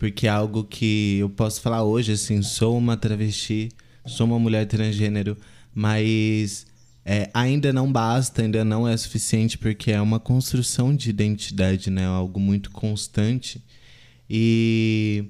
porque 0.00 0.26
é 0.26 0.30
algo 0.30 0.64
que 0.64 1.18
eu 1.18 1.28
posso 1.28 1.60
falar 1.60 1.84
hoje, 1.84 2.12
assim, 2.12 2.40
sou 2.40 2.78
uma 2.78 2.96
travesti, 2.96 3.68
sou 4.06 4.26
uma 4.26 4.38
mulher 4.38 4.66
transgênero, 4.66 5.36
mas 5.74 6.66
é, 7.04 7.28
ainda 7.34 7.70
não 7.70 7.92
basta, 7.92 8.40
ainda 8.40 8.64
não 8.64 8.88
é 8.88 8.96
suficiente, 8.96 9.58
porque 9.58 9.92
é 9.92 10.00
uma 10.00 10.18
construção 10.18 10.96
de 10.96 11.10
identidade, 11.10 11.90
né? 11.90 12.06
Algo 12.06 12.40
muito 12.40 12.70
constante. 12.70 13.62
E, 14.28 15.26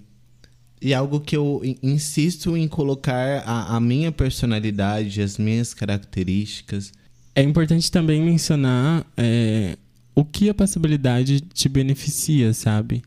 e 0.80 0.94
algo 0.94 1.18
que 1.18 1.36
eu 1.36 1.60
insisto 1.82 2.56
em 2.56 2.68
colocar 2.68 3.42
a, 3.44 3.74
a 3.74 3.80
minha 3.80 4.12
personalidade, 4.12 5.20
as 5.20 5.36
minhas 5.36 5.74
características. 5.74 6.92
É 7.34 7.42
importante 7.42 7.90
também 7.90 8.22
mencionar 8.22 9.04
é, 9.16 9.76
o 10.14 10.24
que 10.24 10.48
a 10.48 10.54
passabilidade 10.54 11.40
te 11.40 11.68
beneficia, 11.68 12.54
sabe? 12.54 13.02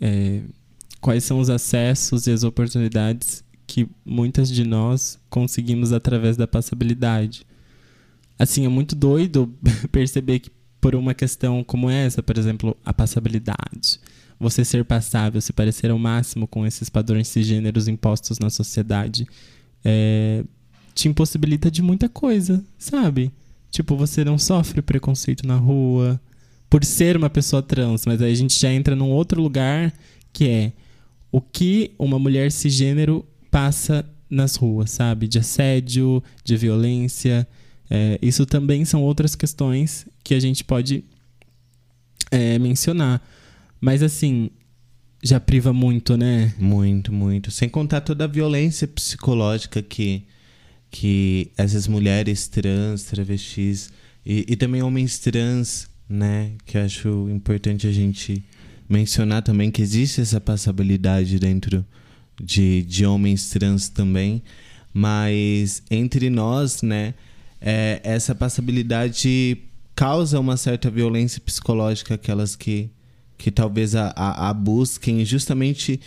É, 0.00 0.40
quais 1.00 1.24
são 1.24 1.38
os 1.38 1.50
acessos 1.50 2.26
e 2.26 2.30
as 2.30 2.42
oportunidades 2.44 3.44
que 3.66 3.88
muitas 4.04 4.50
de 4.50 4.64
nós 4.64 5.18
conseguimos 5.28 5.92
através 5.92 6.36
da 6.36 6.46
passabilidade. 6.46 7.46
Assim, 8.38 8.64
é 8.64 8.68
muito 8.68 8.96
doido 8.96 9.52
perceber 9.92 10.40
que 10.40 10.50
por 10.80 10.94
uma 10.94 11.12
questão 11.12 11.62
como 11.62 11.90
essa, 11.90 12.22
por 12.22 12.38
exemplo, 12.38 12.76
a 12.84 12.94
passabilidade, 12.94 14.00
você 14.38 14.64
ser 14.64 14.84
passável, 14.84 15.40
se 15.40 15.52
parecer 15.52 15.90
ao 15.90 15.98
máximo 15.98 16.46
com 16.46 16.64
esses 16.64 16.88
padrões 16.88 17.28
cisgêneros 17.28 17.88
impostos 17.88 18.38
na 18.38 18.48
sociedade, 18.48 19.26
é, 19.84 20.44
te 20.94 21.08
impossibilita 21.08 21.70
de 21.70 21.82
muita 21.82 22.08
coisa, 22.08 22.64
sabe? 22.78 23.32
Tipo, 23.70 23.96
você 23.96 24.24
não 24.24 24.38
sofre 24.38 24.80
preconceito 24.80 25.46
na 25.46 25.56
rua 25.56 26.20
por 26.70 26.84
ser 26.84 27.16
uma 27.16 27.28
pessoa 27.28 27.62
trans, 27.62 28.06
mas 28.06 28.22
aí 28.22 28.32
a 28.32 28.36
gente 28.36 28.58
já 28.58 28.72
entra 28.72 28.94
num 28.94 29.10
outro 29.10 29.42
lugar 29.42 29.92
que 30.32 30.48
é 30.48 30.72
o 31.30 31.40
que 31.40 31.92
uma 31.98 32.18
mulher 32.18 32.50
cisgênero 32.50 33.24
passa 33.50 34.04
nas 34.30 34.56
ruas, 34.56 34.90
sabe? 34.90 35.26
De 35.26 35.38
assédio, 35.38 36.22
de 36.44 36.56
violência. 36.56 37.46
É, 37.90 38.18
isso 38.20 38.44
também 38.44 38.84
são 38.84 39.02
outras 39.02 39.34
questões 39.34 40.06
que 40.22 40.34
a 40.34 40.40
gente 40.40 40.64
pode 40.64 41.04
é, 42.30 42.58
mencionar. 42.58 43.22
Mas 43.80 44.02
assim, 44.02 44.50
já 45.22 45.40
priva 45.40 45.72
muito, 45.72 46.16
né? 46.16 46.54
Muito, 46.58 47.12
muito. 47.12 47.50
Sem 47.50 47.68
contar 47.68 48.00
toda 48.00 48.24
a 48.24 48.28
violência 48.28 48.86
psicológica 48.86 49.82
que, 49.82 50.24
que 50.90 51.50
essas 51.56 51.88
mulheres 51.88 52.48
trans, 52.48 53.04
travestis 53.04 53.90
e, 54.24 54.44
e 54.48 54.56
também 54.56 54.82
homens 54.82 55.18
trans, 55.18 55.88
né? 56.08 56.52
Que 56.64 56.78
eu 56.78 56.82
acho 56.82 57.28
importante 57.30 57.86
a 57.86 57.92
gente 57.92 58.44
mencionar 58.88 59.42
também 59.42 59.70
que 59.70 59.82
existe 59.82 60.20
essa 60.20 60.40
passabilidade 60.40 61.38
dentro 61.38 61.84
de, 62.40 62.82
de 62.82 63.04
homens 63.04 63.50
trans 63.50 63.88
também. 63.88 64.42
Mas 64.92 65.82
entre 65.90 66.30
nós, 66.30 66.82
né? 66.82 67.14
É, 67.60 68.00
essa 68.04 68.34
passabilidade 68.34 69.58
causa 69.94 70.38
uma 70.38 70.56
certa 70.56 70.88
violência 70.88 71.40
psicológica 71.40 72.14
aquelas 72.14 72.54
que 72.54 72.90
que 73.36 73.52
talvez 73.52 73.94
a, 73.94 74.12
a, 74.16 74.48
a 74.50 74.52
busquem 74.52 75.24
justamente 75.24 76.00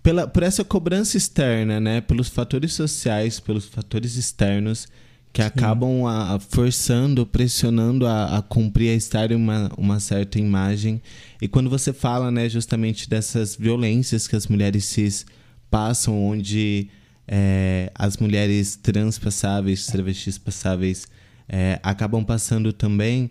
pela, 0.00 0.28
por 0.28 0.44
essa 0.44 0.64
cobrança 0.64 1.16
externa, 1.16 1.80
né? 1.80 2.00
Pelos 2.00 2.28
fatores 2.28 2.72
sociais, 2.72 3.40
pelos 3.40 3.66
fatores 3.66 4.14
externos 4.14 4.86
que 5.32 5.40
Sim. 5.40 5.48
acabam 5.48 6.06
a, 6.06 6.34
a 6.34 6.38
forçando, 6.38 7.24
pressionando 7.24 8.06
a, 8.06 8.38
a, 8.38 8.42
cumprir, 8.42 8.90
a 8.90 8.94
estar 8.94 9.30
em 9.30 9.34
uma, 9.34 9.70
uma 9.78 9.98
certa 9.98 10.38
imagem. 10.38 11.00
E 11.40 11.48
quando 11.48 11.70
você 11.70 11.92
fala, 11.92 12.30
né, 12.30 12.48
justamente 12.48 13.08
dessas 13.08 13.56
violências 13.56 14.28
que 14.28 14.36
as 14.36 14.46
mulheres 14.46 14.84
cis 14.84 15.24
passam, 15.70 16.22
onde 16.22 16.88
é, 17.26 17.90
as 17.94 18.18
mulheres 18.18 18.76
transpassáveis, 18.76 19.86
travestis 19.86 20.36
passáveis, 20.36 21.06
é, 21.48 21.80
acabam 21.82 22.22
passando 22.24 22.72
também, 22.72 23.30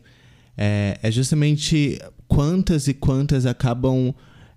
é, 0.58 0.98
é 1.04 1.12
justamente 1.12 2.00
quantas 2.28 2.88
e 2.88 2.96
quantas 2.96 3.46
acabam 3.46 4.14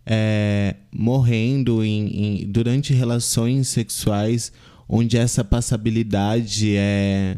é, 0.07 0.77
morrendo 0.91 1.85
em, 1.85 2.43
em, 2.43 2.47
durante 2.47 2.95
relações 2.95 3.69
sexuais 3.69 4.53
onde 4.89 5.17
essa 5.17 5.45
passabilidade 5.45 6.77
é, 6.77 7.37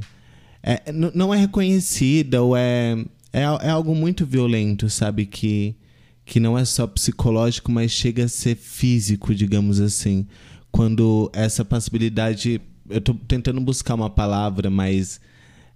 é 0.63 0.93
não 0.93 1.33
é 1.33 1.39
reconhecida 1.39 2.43
ou 2.43 2.57
é, 2.57 2.97
é, 3.33 3.43
é, 3.43 3.69
algo 3.69 3.95
muito 3.95 4.25
violento, 4.25 4.89
sabe? 4.89 5.27
Que, 5.27 5.77
que 6.25 6.41
não 6.41 6.59
é 6.59 6.65
só 6.65 6.87
psicológico, 6.87 7.71
mas 7.71 7.91
chega 7.93 8.25
a 8.25 8.29
ser 8.29 8.57
físico, 8.57 9.35
digamos 9.35 9.81
assim. 9.81 10.27
Quando 10.71 11.31
essa 11.33 11.65
passabilidade. 11.65 12.61
Eu 12.89 12.99
estou 12.99 13.17
tentando 13.27 13.61
buscar 13.61 13.95
uma 13.95 14.11
palavra, 14.11 14.71
mas. 14.71 15.21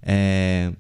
É, 0.02 0.72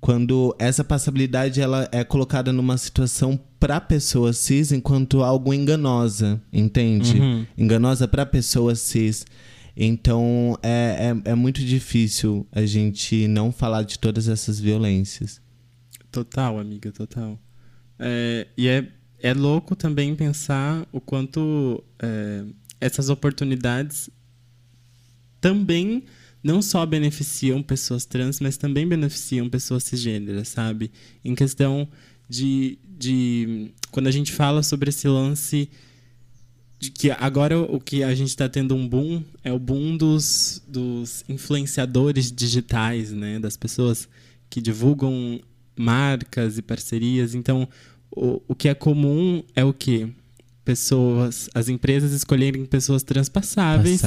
quando 0.00 0.54
essa 0.58 0.84
passabilidade 0.84 1.60
ela 1.60 1.88
é 1.90 2.04
colocada 2.04 2.52
numa 2.52 2.78
situação 2.78 3.38
para 3.58 3.80
pessoa 3.80 4.32
cis 4.32 4.70
enquanto 4.70 5.22
algo 5.22 5.52
enganosa, 5.52 6.40
entende? 6.52 7.18
Uhum. 7.18 7.46
Enganosa 7.56 8.06
para 8.06 8.24
pessoa 8.24 8.74
cis. 8.74 9.26
Então 9.80 10.58
é, 10.60 11.14
é, 11.24 11.30
é, 11.30 11.34
muito 11.36 11.64
difícil 11.64 12.44
a 12.50 12.66
gente 12.66 13.28
não 13.28 13.52
falar 13.52 13.84
de 13.84 13.96
todas 13.96 14.26
essas 14.26 14.58
violências. 14.58 15.40
Total, 16.10 16.58
amiga, 16.58 16.90
total. 16.90 17.38
É, 17.96 18.48
e 18.56 18.66
é, 18.66 18.88
é 19.20 19.32
louco 19.32 19.76
também 19.76 20.16
pensar 20.16 20.84
o 20.90 21.00
quanto 21.00 21.84
é, 22.02 22.44
essas 22.80 23.08
oportunidades 23.08 24.10
também 25.40 26.02
não 26.42 26.60
só 26.60 26.84
beneficiam 26.84 27.62
pessoas 27.62 28.04
trans, 28.04 28.40
mas 28.40 28.56
também 28.56 28.86
beneficiam 28.86 29.48
pessoas 29.48 29.84
cisgêneras, 29.84 30.48
sabe? 30.48 30.90
Em 31.24 31.36
questão 31.36 31.88
de, 32.28 32.78
de. 32.84 33.70
Quando 33.92 34.08
a 34.08 34.12
gente 34.12 34.32
fala 34.32 34.60
sobre 34.64 34.88
esse 34.88 35.06
lance 35.06 35.70
de 36.78 36.90
que 36.90 37.10
agora 37.10 37.58
o 37.58 37.80
que 37.80 38.02
a 38.02 38.14
gente 38.14 38.28
está 38.28 38.48
tendo 38.48 38.74
um 38.74 38.88
boom 38.88 39.22
é 39.42 39.52
o 39.52 39.58
boom 39.58 39.96
dos, 39.96 40.62
dos 40.66 41.24
influenciadores 41.28 42.30
digitais, 42.30 43.12
né? 43.12 43.38
Das 43.38 43.56
pessoas 43.56 44.08
que 44.48 44.60
divulgam 44.60 45.40
marcas 45.76 46.56
e 46.56 46.62
parcerias. 46.62 47.34
Então, 47.34 47.68
o, 48.10 48.40
o 48.48 48.54
que 48.54 48.68
é 48.68 48.74
comum 48.74 49.42
é 49.54 49.64
o 49.64 49.72
quê? 49.72 50.08
pessoas, 50.68 51.48
as 51.54 51.70
empresas 51.70 52.12
escolherem 52.12 52.66
pessoas 52.66 53.02
transpassáveis 53.02 54.02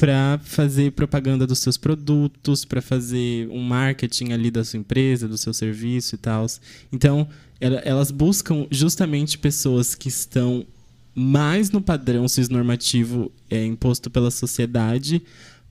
para 0.00 0.40
fazer 0.42 0.90
propaganda 0.90 1.46
dos 1.46 1.60
seus 1.60 1.76
produtos, 1.76 2.64
para 2.64 2.82
fazer 2.82 3.48
um 3.50 3.60
marketing 3.62 4.32
ali 4.32 4.50
da 4.50 4.64
sua 4.64 4.80
empresa, 4.80 5.28
do 5.28 5.38
seu 5.38 5.54
serviço 5.54 6.16
e 6.16 6.18
tal. 6.18 6.44
Então, 6.92 7.28
elas 7.60 8.10
buscam 8.10 8.66
justamente 8.68 9.38
pessoas 9.38 9.94
que 9.94 10.08
estão 10.08 10.66
mais 11.14 11.70
no 11.70 11.80
padrão 11.80 12.26
cisnormativo 12.26 13.30
é, 13.50 13.64
imposto 13.64 14.10
pela 14.10 14.30
sociedade 14.30 15.22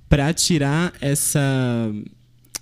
para 0.08 0.34
tirar 0.34 0.94
essa 1.02 1.42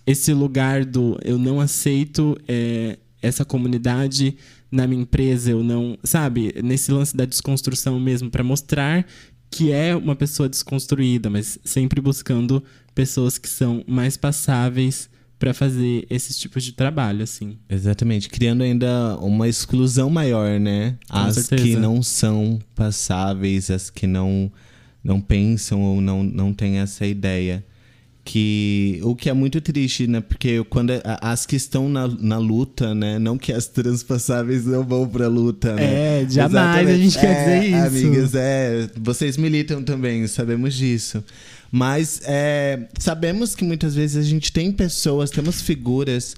esse 0.06 0.34
lugar 0.34 0.86
do 0.86 1.20
eu 1.24 1.38
não 1.38 1.60
aceito 1.60 2.38
é, 2.48 2.98
essa 3.22 3.46
comunidade 3.46 4.36
na 4.72 4.88
minha 4.88 5.02
empresa, 5.02 5.52
eu 5.52 5.64
não. 5.64 5.98
Sabe? 6.04 6.54
Nesse 6.64 6.92
lance 6.92 7.16
da 7.16 7.26
desconstrução 7.26 8.00
mesmo, 8.00 8.30
para 8.30 8.44
mostrar 8.44 9.06
que 9.52 9.72
é 9.72 9.96
uma 9.96 10.16
pessoa 10.16 10.48
desconstruída, 10.48 11.30
mas 11.30 11.58
sempre 11.64 12.00
buscando 12.00 12.64
pessoas 12.94 13.38
que 13.38 13.50
são 13.50 13.84
mais 13.88 14.16
passáveis 14.16 15.10
para 15.40 15.54
fazer 15.54 16.06
esses 16.10 16.38
tipos 16.38 16.64
de 16.64 16.74
trabalho, 16.74 17.24
assim. 17.24 17.58
Exatamente, 17.70 18.28
criando 18.28 18.62
ainda 18.62 19.18
uma 19.22 19.48
exclusão 19.48 20.10
maior, 20.10 20.60
né? 20.60 20.98
Com 21.10 21.18
as 21.18 21.36
certeza. 21.36 21.64
que 21.64 21.76
não 21.78 22.04
são 22.04 22.60
passáveis, 22.76 23.72
as 23.72 23.90
que 23.90 24.06
não 24.06 24.52
não 25.02 25.22
pensam 25.22 25.82
ou 25.82 26.02
não 26.02 26.22
não 26.22 26.54
têm 26.54 26.80
essa 26.80 27.06
ideia 27.06 27.64
que 28.24 29.00
o 29.04 29.16
que 29.16 29.30
é 29.30 29.34
muito 29.34 29.60
triste, 29.60 30.06
né? 30.06 30.22
Porque 30.22 30.64
quando 30.66 30.92
as 31.22 31.46
que 31.46 31.56
estão 31.56 31.90
na, 31.90 32.08
na 32.08 32.38
luta, 32.38 32.94
né? 32.94 33.18
Não 33.18 33.38
que 33.38 33.52
as 33.52 33.68
transpassáveis 33.68 34.66
não 34.66 34.84
vão 34.84 35.08
pra 35.08 35.28
luta, 35.28 35.74
né? 35.74 36.24
É, 36.24 36.30
jamais 36.30 36.52
Exatamente. 36.52 36.92
a 36.92 36.98
gente 36.98 37.20
quer 37.20 37.32
é, 37.32 37.60
dizer 37.60 37.70
isso. 37.70 38.06
Amigas, 38.08 38.36
é, 38.36 38.90
vocês 38.98 39.38
militam 39.38 39.84
também, 39.84 40.28
sabemos 40.28 40.76
disso. 40.76 41.24
Mas 41.72 42.22
é, 42.26 42.88
sabemos 42.98 43.56
que 43.56 43.64
muitas 43.64 43.96
vezes 43.96 44.18
a 44.18 44.28
gente 44.28 44.52
tem 44.52 44.72
pessoas, 44.72 45.30
temos 45.30 45.62
figuras 45.62 46.36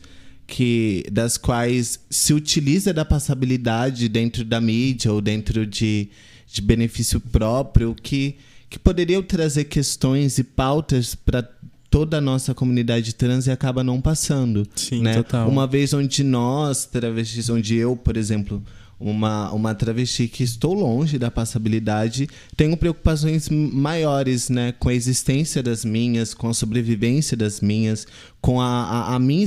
que 0.47 1.05
das 1.09 1.37
quais 1.37 1.99
se 2.09 2.33
utiliza 2.33 2.93
da 2.93 3.05
passabilidade 3.05 4.09
dentro 4.09 4.43
da 4.43 4.59
mídia 4.59 5.11
ou 5.11 5.21
dentro 5.21 5.65
de, 5.65 6.09
de 6.51 6.61
benefício 6.61 7.21
próprio 7.21 7.95
que, 7.95 8.35
que 8.69 8.77
poderiam 8.77 9.23
trazer 9.23 9.65
questões 9.65 10.37
e 10.37 10.43
pautas 10.43 11.15
para 11.15 11.49
toda 11.91 12.17
a 12.17 12.21
nossa 12.21 12.55
comunidade 12.55 13.13
trans 13.13 13.45
e 13.45 13.51
acaba 13.51 13.83
não 13.83 13.99
passando. 13.99 14.65
Sim, 14.75 15.01
né? 15.01 15.15
total. 15.15 15.49
Uma 15.49 15.67
vez 15.67 15.93
onde 15.93 16.23
nós, 16.23 16.85
travestis, 16.85 17.49
onde 17.49 17.75
eu, 17.75 17.97
por 17.97 18.15
exemplo, 18.15 18.63
uma, 18.97 19.51
uma 19.51 19.75
travesti 19.75 20.27
que 20.27 20.41
estou 20.41 20.73
longe 20.73 21.17
da 21.17 21.29
passabilidade, 21.29 22.29
tenho 22.55 22.77
preocupações 22.77 23.49
maiores, 23.49 24.47
né? 24.47 24.71
Com 24.79 24.87
a 24.87 24.93
existência 24.93 25.61
das 25.61 25.83
minhas, 25.83 26.33
com 26.33 26.47
a 26.47 26.53
sobrevivência 26.53 27.35
das 27.35 27.59
minhas, 27.59 28.07
com 28.39 28.61
a, 28.61 28.67
a, 28.67 29.15
a 29.15 29.19
minha, 29.19 29.45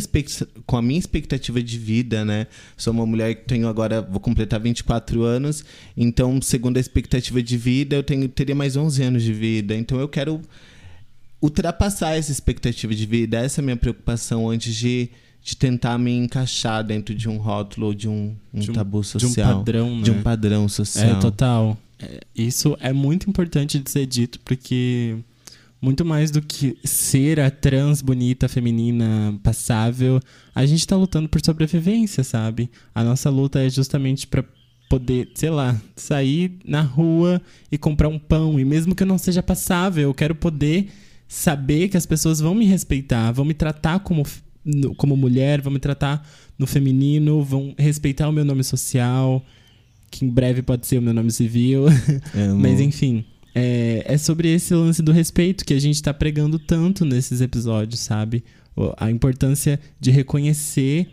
com 0.67 0.77
a 0.77 0.83
minha 0.83 0.99
expectativa 0.99 1.63
de 1.63 1.79
vida, 1.79 2.27
né? 2.27 2.47
Sou 2.77 2.93
uma 2.93 3.07
mulher 3.07 3.35
que 3.37 3.47
tenho 3.47 3.69
agora, 3.69 4.03
vou 4.03 4.21
completar 4.21 4.61
24 4.61 5.23
anos, 5.23 5.65
então, 5.97 6.43
segundo 6.43 6.77
a 6.77 6.81
expectativa 6.81 7.43
de 7.43 7.57
vida, 7.57 7.97
eu 7.97 8.03
tenho, 8.03 8.29
teria 8.29 8.55
mais 8.55 8.77
11 8.77 9.03
anos 9.03 9.23
de 9.23 9.33
vida. 9.33 9.75
Então, 9.75 9.99
eu 9.99 10.09
quero 10.09 10.43
ultrapassar 11.45 12.17
essa 12.17 12.33
expectativa 12.33 12.95
de 12.95 13.05
vida. 13.05 13.39
Essa 13.39 13.61
é 13.61 13.63
a 13.63 13.65
minha 13.65 13.77
preocupação 13.77 14.49
antes 14.49 14.75
de 14.75 15.11
de 15.47 15.55
tentar 15.59 15.99
me 15.99 16.11
encaixar 16.11 16.83
dentro 16.83 17.15
de 17.15 17.29
um 17.29 17.37
rótulo 17.37 17.89
ou 17.89 17.95
de 17.95 18.09
um, 18.09 18.35
um, 18.51 18.61
de 18.61 18.71
um 18.71 18.75
tabu 18.75 19.05
social. 19.05 19.31
De 19.31 19.41
um 19.41 19.57
padrão, 19.59 19.97
né? 19.97 20.03
De 20.03 20.11
um 20.11 20.23
padrão 20.23 20.67
social. 20.71 21.19
É, 21.19 21.21
total. 21.21 21.77
É, 22.01 22.21
isso 22.35 22.75
é 22.81 22.95
muito 22.95 23.29
importante 23.29 23.79
de 23.79 23.91
ser 23.91 24.07
dito, 24.07 24.41
porque 24.43 25.19
muito 25.83 26.03
mais 26.03 26.31
do 26.31 26.41
que 26.41 26.79
ser 26.83 27.39
a 27.41 27.51
trans 27.51 28.01
bonita, 28.01 28.49
feminina, 28.49 29.39
passável, 29.43 30.19
a 30.55 30.65
gente 30.65 30.87
tá 30.87 30.97
lutando 30.97 31.29
por 31.29 31.45
sobrevivência, 31.45 32.25
sabe? 32.25 32.71
A 32.95 33.05
nossa 33.05 33.29
luta 33.29 33.63
é 33.63 33.69
justamente 33.69 34.27
para 34.27 34.43
poder, 34.89 35.31
sei 35.35 35.51
lá, 35.51 35.79
sair 35.95 36.59
na 36.65 36.81
rua 36.81 37.39
e 37.71 37.77
comprar 37.77 38.09
um 38.09 38.19
pão. 38.19 38.59
E 38.59 38.65
mesmo 38.65 38.95
que 38.95 39.03
eu 39.03 39.07
não 39.07 39.19
seja 39.19 39.43
passável, 39.43 40.05
eu 40.05 40.15
quero 40.15 40.35
poder 40.35 40.89
saber 41.29 41.89
que 41.89 41.97
as 41.97 42.07
pessoas 42.07 42.41
vão 42.41 42.55
me 42.55 42.67
respeitar, 42.67 43.33
vão 43.33 43.45
me 43.45 43.55
tratar 43.55 44.01
como 44.01 44.25
como 44.97 45.15
mulher, 45.15 45.61
vão 45.61 45.73
me 45.73 45.79
tratar 45.79 46.27
no 46.59 46.67
feminino, 46.67 47.43
vão 47.43 47.75
respeitar 47.79 48.29
o 48.29 48.33
meu 48.33 48.45
nome 48.45 48.65
social, 48.65 49.45
que 50.11 50.25
em 50.25 50.29
breve 50.31 50.63
pode 50.63 50.87
ser 50.87 50.99
o 50.99 51.03
meu 51.03 51.13
nome 51.13 51.31
civil. 51.31 51.85
É, 52.35 52.49
Mas 52.55 52.81
enfim, 52.81 53.25
é, 53.55 54.03
é, 54.07 54.19
sobre 54.19 54.53
esse 54.53 54.75
lance 54.75 55.03
do 55.03 55.13
respeito 55.13 55.65
que 55.65 55.75
a 55.75 55.79
gente 55.79 55.97
está 55.97 56.13
pregando 56.13 56.59
tanto 56.59 57.05
nesses 57.05 57.41
episódios, 57.41 58.01
sabe? 58.01 58.43
A 58.97 59.11
importância 59.11 59.79
de 60.01 60.11
reconhecer, 60.11 61.09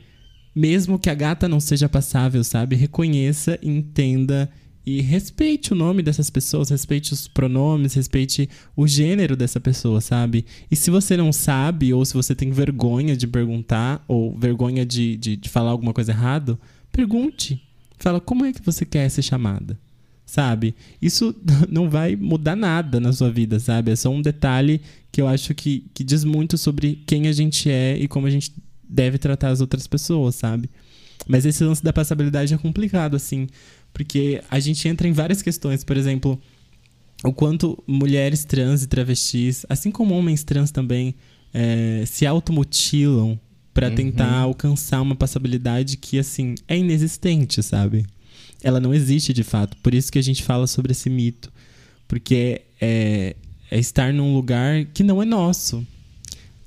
mesmo 0.56 0.98
que 0.98 1.10
a 1.10 1.14
gata 1.14 1.48
não 1.48 1.60
seja 1.60 1.88
passável, 1.88 2.44
sabe? 2.44 2.76
Reconheça 2.76 3.60
e 3.62 3.70
entenda 3.70 4.50
e 4.86 5.00
respeite 5.02 5.74
o 5.74 5.76
nome 5.76 6.02
dessas 6.02 6.30
pessoas, 6.30 6.70
respeite 6.70 7.14
os 7.14 7.28
pronomes, 7.28 7.94
respeite 7.94 8.50
o 8.76 8.88
gênero 8.88 9.36
dessa 9.36 9.60
pessoa, 9.60 10.02
sabe? 10.02 10.46
E 10.70 10.76
se 10.76 10.90
você 10.90 11.16
não 11.16 11.32
sabe, 11.32 11.94
ou 11.94 12.04
se 12.04 12.14
você 12.14 12.34
tem 12.34 12.52
vergonha 12.52 13.16
de 13.16 13.28
perguntar, 13.28 14.04
ou 14.08 14.36
vergonha 14.38 14.86
de, 14.86 15.16
de, 15.18 15.36
de 15.36 15.50
falar 15.50 15.72
alguma 15.72 15.94
coisa 15.94 16.12
errado, 16.12 16.60
pergunte. 16.92 17.62
Fala, 18.00 18.20
como 18.20 18.46
é 18.46 18.52
que 18.52 18.62
você 18.64 18.84
quer 18.84 19.08
ser 19.10 19.22
chamada? 19.22 19.78
Sabe? 20.26 20.74
Isso 21.00 21.36
não 21.70 21.88
vai 21.88 22.16
mudar 22.16 22.56
nada 22.56 23.00
na 23.00 23.14
sua 23.14 23.30
vida, 23.30 23.60
sabe? 23.60 23.92
É 23.92 23.96
só 23.96 24.10
um 24.10 24.22
detalhe 24.22 24.82
que 25.12 25.22
eu 25.22 25.28
acho 25.28 25.54
que, 25.54 25.86
que 25.94 26.04
diz 26.04 26.24
muito 26.24 26.58
sobre 26.58 27.04
quem 27.06 27.28
a 27.28 27.32
gente 27.32 27.70
é 27.70 27.96
e 27.98 28.08
como 28.08 28.26
a 28.26 28.32
gente 28.32 28.52
deve 28.84 29.20
tratar 29.20 29.50
as 29.50 29.62
outras 29.62 29.86
pessoas, 29.86 30.36
sabe? 30.36 30.70
Mas 31.28 31.46
esse 31.46 31.64
lance 31.64 31.84
da 31.84 31.94
passabilidade 31.94 32.54
é 32.54 32.58
complicado, 32.58 33.16
assim. 33.16 33.48
Porque 33.94 34.42
a 34.50 34.60
gente 34.60 34.88
entra 34.88 35.08
em 35.08 35.12
várias 35.12 35.42
questões, 35.42 35.84
por 35.84 35.98
exemplo, 35.98 36.40
o 37.24 37.32
quanto 37.32 37.82
mulheres 37.86 38.46
trans 38.46 38.84
e 38.84 38.88
travestis, 38.88 39.66
assim 39.70 39.92
como 39.92 40.16
homens 40.16 40.44
trans 40.44 40.72
também, 40.72 41.16
é, 41.54 42.04
se 42.06 42.26
automutilam 42.26 43.40
para 43.74 43.90
uhum. 43.90 43.96
tentar 43.96 44.34
alcançar 44.34 45.02
uma 45.02 45.16
passabilidade 45.16 45.98
que, 45.98 46.18
assim, 46.18 46.56
é 46.68 46.78
inexistente, 46.78 47.62
sabe? 47.62 48.06
Ela 48.64 48.80
não 48.80 48.94
existe 48.94 49.34
de 49.34 49.44
fato. 49.44 49.78
Por 49.78 49.94
isso 49.94 50.12
que 50.12 50.20
a 50.20 50.24
gente 50.24 50.44
fala 50.44 50.68
sobre 50.68 50.92
esse 50.92 51.10
mito. 51.10 51.52
Porque 52.08 52.62
é, 52.80 53.36
é 53.70 53.80
estar 53.80 54.14
num 54.14 54.34
lugar 54.34 54.86
que 54.94 55.04
não 55.04 55.22
é 55.22 55.26
nosso. 55.26 55.86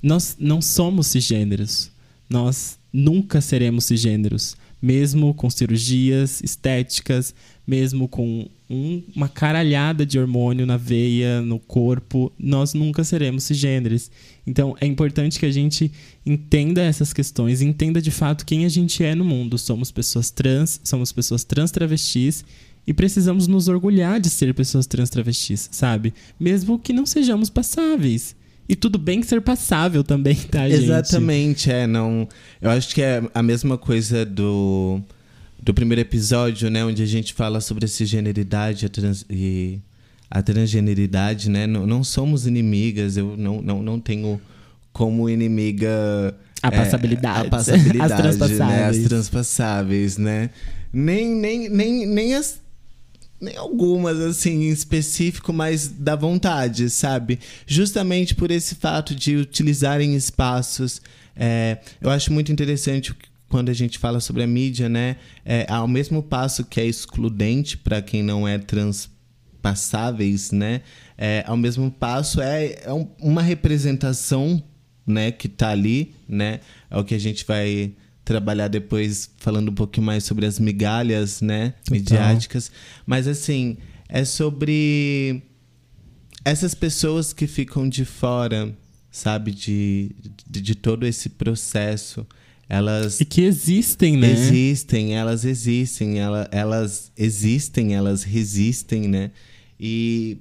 Nós 0.02 0.37
não 0.38 0.60
somos 0.60 1.08
cisgêneros. 1.08 1.90
Nós 2.28 2.78
nunca 2.92 3.40
seremos 3.40 3.84
cisgêneros 3.84 4.56
mesmo 4.85 5.33
com 5.33 5.49
cirurgias 5.49 6.42
estéticas, 6.42 7.35
mesmo 7.66 8.07
com 8.07 8.47
um, 8.68 9.03
uma 9.16 9.31
caralhada 9.31 10.05
de 10.05 10.18
hormônio 10.18 10.66
na 10.66 10.77
veia, 10.77 11.40
no 11.40 11.59
corpo, 11.59 12.31
nós 12.38 12.75
nunca 12.75 13.03
seremos 13.03 13.44
cisgêneros. 13.44 14.11
Então 14.47 14.77
é 14.79 14.85
importante 14.85 15.38
que 15.38 15.47
a 15.47 15.51
gente 15.51 15.90
entenda 16.27 16.83
essas 16.83 17.14
questões, 17.14 17.62
entenda 17.62 18.03
de 18.03 18.11
fato 18.11 18.44
quem 18.44 18.66
a 18.66 18.68
gente 18.68 19.03
é 19.03 19.14
no 19.14 19.25
mundo. 19.25 19.57
Somos 19.57 19.90
pessoas 19.90 20.31
trans, 20.31 20.83
somos 20.85 21.12
pessoas 21.12 21.44
trans 21.44 21.70
travestis 21.70 22.44
e 22.87 22.92
precisamos 22.92 23.47
nos 23.47 23.68
orgulhar 23.68 24.20
de 24.20 24.29
ser 24.29 24.53
pessoas 24.53 24.87
trans 24.87 25.09
travestis, 25.09 25.66
sabe? 25.73 26.12
Mesmo 26.38 26.79
que 26.79 26.92
não 26.92 27.07
sejamos 27.07 27.49
passáveis. 27.49 28.37
E 28.68 28.74
tudo 28.74 28.98
bem 28.98 29.22
ser 29.22 29.40
passável 29.42 30.03
também, 30.03 30.35
tá, 30.37 30.68
gente? 30.68 30.85
Exatamente, 30.85 31.70
é, 31.70 31.87
não. 31.87 32.27
Eu 32.62 32.70
acho 32.70 32.94
que 32.94 33.03
é 33.03 33.22
a 33.35 33.42
mesma 33.42 33.77
coisa 33.77 34.24
do, 34.24 35.00
do 35.62 35.74
primeiro 35.74 36.00
episódio, 36.00 36.70
né? 36.70 36.85
Onde 36.85 37.03
a 37.03 37.07
gente 37.07 37.35
fala 37.35 37.61
sobre 37.61 37.85
a 37.85 37.88
cisgeneridade 37.88 38.87
a 38.87 38.88
trans, 38.88 39.27
e 39.29 39.79
a 40.31 40.42
transgeneridade, 40.42 41.50
né? 41.50 41.66
Não, 41.66 41.87
não 41.87 42.03
somos 42.03 42.46
inimigas, 42.46 43.16
eu 43.16 43.37
não, 43.37 43.61
não, 43.61 43.83
não 43.83 44.00
tenho 44.00 44.40
como 44.92 45.29
inimiga. 45.29 46.35
A 46.62 46.70
passabilidade. 46.70 47.44
É, 47.44 47.46
a 47.46 47.50
passabilidade, 47.50 48.12
as 48.12 48.18
transpassáveis. 48.18 48.79
Né? 48.79 48.87
As 48.87 49.09
transpassáveis, 49.09 50.16
né? 50.16 50.50
Nem, 50.90 51.35
nem, 51.35 51.68
nem, 51.68 52.07
nem 52.07 52.35
as 52.35 52.63
nem 53.44 53.57
algumas 53.57 54.18
assim 54.18 54.64
em 54.64 54.70
específico, 54.70 55.52
mas 55.52 55.88
da 55.88 56.16
vontade, 56.16 56.88
sabe? 56.90 57.38
Justamente 57.66 58.35
por 58.35 58.50
esse 58.50 58.74
fato 58.74 59.14
de 59.14 59.37
utilizarem 59.37 60.16
espaços. 60.16 61.00
É, 61.37 61.78
eu 62.00 62.11
acho 62.11 62.33
muito 62.33 62.50
interessante 62.50 63.14
quando 63.48 63.68
a 63.68 63.74
gente 63.74 63.98
fala 63.98 64.18
sobre 64.18 64.42
a 64.42 64.46
mídia, 64.46 64.88
né? 64.88 65.16
É, 65.44 65.66
ao 65.68 65.87
mesmo 65.87 66.22
passo 66.22 66.64
que 66.64 66.80
é 66.80 66.87
excludente 66.87 67.76
para 67.76 68.02
quem 68.02 68.22
não 68.22 68.48
é 68.48 68.59
transpassáveis, 68.59 70.50
né? 70.50 70.80
É, 71.16 71.44
ao 71.46 71.57
mesmo 71.57 71.90
passo 71.90 72.40
é, 72.40 72.76
é 72.83 72.92
um, 72.92 73.07
uma 73.20 73.42
representação, 73.42 74.62
né? 75.07 75.30
Que 75.30 75.48
tá 75.48 75.68
ali, 75.68 76.14
né? 76.28 76.61
É 76.90 76.98
o 76.98 77.04
que 77.04 77.14
a 77.14 77.20
gente 77.20 77.44
vai 77.44 77.92
trabalhar 78.24 78.68
depois 78.68 79.30
falando 79.37 79.70
um 79.70 79.74
pouquinho 79.74 80.06
mais 80.06 80.24
sobre 80.24 80.46
as 80.46 80.58
migalhas, 80.58 81.40
né, 81.40 81.74
Total. 81.84 81.92
midiáticas. 81.98 82.70
Mas 83.06 83.28
assim, 83.28 83.76
é 84.08 84.24
sobre 84.24 85.42
essas 86.44 86.74
pessoas 86.74 87.32
que 87.32 87.46
ficam 87.46 87.88
de 87.88 88.04
fora, 88.04 88.76
sabe, 89.10 89.50
de, 89.50 90.14
de, 90.48 90.60
de 90.60 90.74
todo 90.74 91.06
esse 91.06 91.28
processo. 91.28 92.26
Elas 92.68 93.20
e 93.20 93.24
que 93.24 93.42
existem, 93.42 94.16
né? 94.16 94.30
Existem, 94.30 95.14
elas 95.14 95.44
existem, 95.44 96.18
elas, 96.18 96.48
elas 96.50 97.12
existem, 97.16 97.94
elas 97.94 98.22
resistem, 98.22 99.06
né? 99.06 99.30
E 99.78 100.38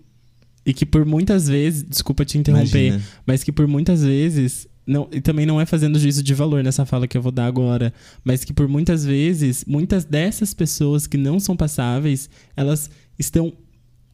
e 0.65 0.73
que 0.73 0.85
por 0.85 1.05
muitas 1.05 1.47
vezes, 1.47 1.83
desculpa 1.83 2.23
te 2.23 2.37
interromper, 2.37 2.87
Imagina. 2.87 3.03
mas 3.25 3.43
que 3.43 3.51
por 3.51 3.67
muitas 3.67 4.01
vezes 4.01 4.65
não, 4.85 5.07
e 5.11 5.21
também 5.21 5.45
não 5.45 5.59
é 5.59 5.65
fazendo 5.65 5.99
juízo 5.99 6.21
de 6.21 6.33
valor 6.33 6.63
nessa 6.63 6.85
fala 6.85 7.07
que 7.07 7.17
eu 7.17 7.21
vou 7.21 7.31
dar 7.31 7.45
agora, 7.45 7.93
mas 8.23 8.43
que 8.43 8.53
por 8.53 8.67
muitas 8.67 9.05
vezes, 9.05 9.63
muitas 9.65 10.03
dessas 10.05 10.53
pessoas 10.53 11.07
que 11.07 11.17
não 11.17 11.39
são 11.39 11.55
passáveis, 11.55 12.29
elas 12.55 12.89
estão 13.17 13.53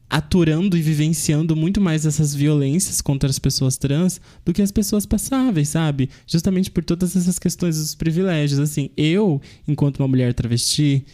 aturando 0.08 0.76
e 0.76 0.82
vivenciando 0.82 1.54
muito 1.54 1.80
mais 1.80 2.04
essas 2.04 2.34
violências 2.34 3.00
contra 3.00 3.30
as 3.30 3.38
pessoas 3.38 3.76
trans 3.76 4.20
do 4.44 4.52
que 4.52 4.60
as 4.60 4.72
pessoas 4.72 5.06
passáveis, 5.06 5.68
sabe? 5.68 6.10
Justamente 6.26 6.68
por 6.68 6.84
todas 6.84 7.14
essas 7.14 7.38
questões 7.38 7.76
dos 7.78 7.94
privilégios. 7.94 8.58
Assim, 8.58 8.90
eu, 8.96 9.40
enquanto 9.68 10.00
uma 10.00 10.08
mulher 10.08 10.34
travesti, 10.34 11.06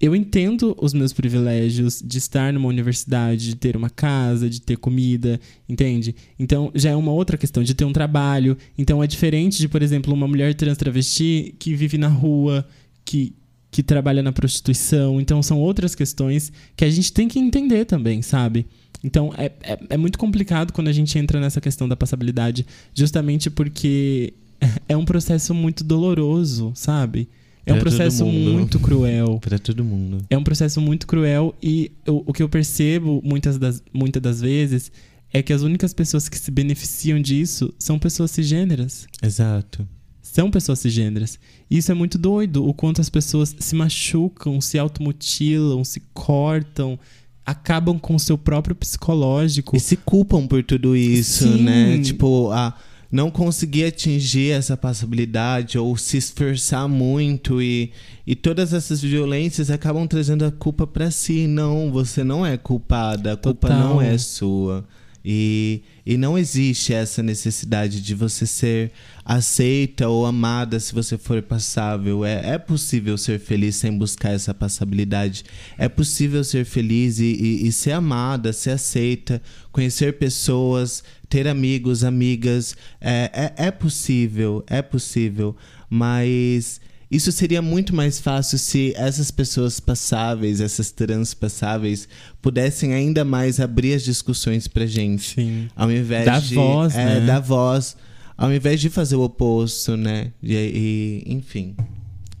eu 0.00 0.14
entendo 0.14 0.76
os 0.80 0.94
meus 0.94 1.12
privilégios 1.12 2.00
de 2.04 2.18
estar 2.18 2.52
numa 2.52 2.68
universidade, 2.68 3.48
de 3.48 3.56
ter 3.56 3.76
uma 3.76 3.90
casa, 3.90 4.48
de 4.48 4.60
ter 4.60 4.76
comida, 4.76 5.40
entende? 5.68 6.14
Então 6.38 6.70
já 6.74 6.90
é 6.90 6.96
uma 6.96 7.10
outra 7.10 7.36
questão 7.36 7.64
de 7.64 7.74
ter 7.74 7.84
um 7.84 7.92
trabalho. 7.92 8.56
Então 8.76 9.02
é 9.02 9.06
diferente 9.06 9.58
de, 9.58 9.68
por 9.68 9.82
exemplo, 9.82 10.14
uma 10.14 10.28
mulher 10.28 10.54
trans 10.54 10.78
travesti 10.78 11.54
que 11.58 11.74
vive 11.74 11.98
na 11.98 12.06
rua, 12.06 12.66
que, 13.04 13.34
que 13.72 13.82
trabalha 13.82 14.22
na 14.22 14.30
prostituição. 14.30 15.20
Então 15.20 15.42
são 15.42 15.58
outras 15.58 15.96
questões 15.96 16.52
que 16.76 16.84
a 16.84 16.90
gente 16.90 17.12
tem 17.12 17.26
que 17.26 17.40
entender 17.40 17.84
também, 17.84 18.22
sabe? 18.22 18.66
Então 19.02 19.32
é, 19.36 19.50
é, 19.62 19.78
é 19.90 19.96
muito 19.96 20.16
complicado 20.16 20.72
quando 20.72 20.88
a 20.88 20.92
gente 20.92 21.18
entra 21.18 21.40
nessa 21.40 21.60
questão 21.60 21.88
da 21.88 21.96
passabilidade, 21.96 22.64
justamente 22.94 23.50
porque 23.50 24.32
é 24.88 24.96
um 24.96 25.04
processo 25.04 25.52
muito 25.52 25.82
doloroso, 25.82 26.70
sabe? 26.76 27.28
É 27.68 27.74
um 27.74 27.78
processo 27.80 28.24
muito 28.26 28.78
cruel. 28.80 29.38
Pra 29.40 29.58
todo 29.58 29.84
mundo. 29.84 30.18
É 30.30 30.36
um 30.38 30.42
processo 30.44 30.80
muito 30.80 31.06
cruel 31.06 31.54
e 31.62 31.90
eu- 32.06 32.22
o 32.26 32.32
que 32.32 32.42
eu 32.42 32.48
percebo 32.48 33.20
muitas 33.24 33.58
das, 33.58 33.82
muitas 33.92 34.22
das 34.22 34.40
vezes 34.40 34.90
é 35.32 35.42
que 35.42 35.52
as 35.52 35.62
únicas 35.62 35.92
pessoas 35.92 36.28
que 36.28 36.38
se 36.38 36.50
beneficiam 36.50 37.20
disso 37.20 37.72
são 37.78 37.98
pessoas 37.98 38.30
cisgêneras. 38.30 39.06
Exato. 39.22 39.86
São 40.22 40.50
pessoas 40.50 40.78
cisgêneras. 40.78 41.38
E 41.70 41.78
isso 41.78 41.90
é 41.90 41.94
muito 41.94 42.16
doido, 42.18 42.66
o 42.66 42.72
quanto 42.72 43.00
as 43.00 43.08
pessoas 43.10 43.54
se 43.58 43.74
machucam, 43.74 44.60
se 44.60 44.78
automutilam, 44.78 45.82
se 45.84 46.00
cortam, 46.14 46.98
acabam 47.44 47.98
com 47.98 48.14
o 48.14 48.20
seu 48.20 48.36
próprio 48.38 48.74
psicológico. 48.76 49.76
E 49.76 49.80
se 49.80 49.96
culpam 49.96 50.46
por 50.46 50.62
tudo 50.62 50.94
isso, 50.94 51.44
Sim. 51.44 51.62
né? 51.62 51.98
Tipo, 51.98 52.50
a 52.50 52.74
não 53.10 53.30
conseguir 53.30 53.84
atingir 53.84 54.50
essa 54.50 54.76
passabilidade 54.76 55.78
ou 55.78 55.96
se 55.96 56.18
esforçar 56.18 56.86
muito 56.88 57.62
e, 57.62 57.90
e 58.26 58.36
todas 58.36 58.72
essas 58.74 59.00
violências 59.00 59.70
acabam 59.70 60.06
trazendo 60.06 60.44
a 60.44 60.52
culpa 60.52 60.86
pra 60.86 61.10
si. 61.10 61.46
Não, 61.46 61.90
você 61.90 62.22
não 62.22 62.44
é 62.44 62.56
culpada, 62.56 63.32
a 63.32 63.36
culpa 63.36 63.68
Total. 63.68 63.80
não 63.80 64.02
é 64.02 64.16
sua. 64.18 64.84
E, 65.24 65.82
e 66.06 66.16
não 66.16 66.38
existe 66.38 66.94
essa 66.94 67.22
necessidade 67.22 68.00
de 68.00 68.14
você 68.14 68.46
ser 68.46 68.92
aceita 69.24 70.08
ou 70.08 70.24
amada 70.24 70.80
se 70.80 70.94
você 70.94 71.18
for 71.18 71.42
passável. 71.42 72.24
É, 72.24 72.54
é 72.54 72.58
possível 72.58 73.18
ser 73.18 73.38
feliz 73.38 73.76
sem 73.76 73.96
buscar 73.96 74.30
essa 74.30 74.54
passabilidade. 74.54 75.44
É 75.76 75.88
possível 75.88 76.42
ser 76.42 76.64
feliz 76.64 77.18
e, 77.18 77.24
e- 77.24 77.66
e 77.66 77.72
ser 77.72 77.92
amada, 77.92 78.52
ser 78.52 78.70
aceita, 78.70 79.42
conhecer 79.70 80.14
pessoas, 80.18 81.02
ter 81.28 81.46
amigos, 81.46 82.04
amigas. 82.04 82.74
É, 83.00 83.52
é, 83.58 83.66
é 83.66 83.70
possível, 83.70 84.64
é 84.66 84.80
possível. 84.80 85.54
Mas 85.90 86.80
isso 87.10 87.32
seria 87.32 87.62
muito 87.62 87.94
mais 87.94 88.20
fácil 88.20 88.58
se 88.58 88.92
essas 88.96 89.30
pessoas 89.30 89.80
passáveis, 89.80 90.60
essas 90.60 90.90
trans 90.90 91.32
passáveis, 91.32 92.06
pudessem 92.42 92.92
ainda 92.92 93.24
mais 93.24 93.58
abrir 93.60 93.94
as 93.94 94.02
discussões 94.02 94.68
pra 94.68 94.84
gente. 94.84 95.34
Sim. 95.34 95.68
Ao 95.74 95.90
invés 95.90 96.26
Dar 96.26 96.40
de. 96.40 96.54
voz, 96.54 96.94
é, 96.94 97.20
né? 97.20 97.26
dar 97.26 97.40
voz. 97.40 97.96
Ao 98.36 98.52
invés 98.52 98.80
de 98.80 98.90
fazer 98.90 99.16
o 99.16 99.22
oposto, 99.22 99.96
né? 99.96 100.32
E, 100.42 100.54
e- 100.54 101.32
enfim. 101.32 101.74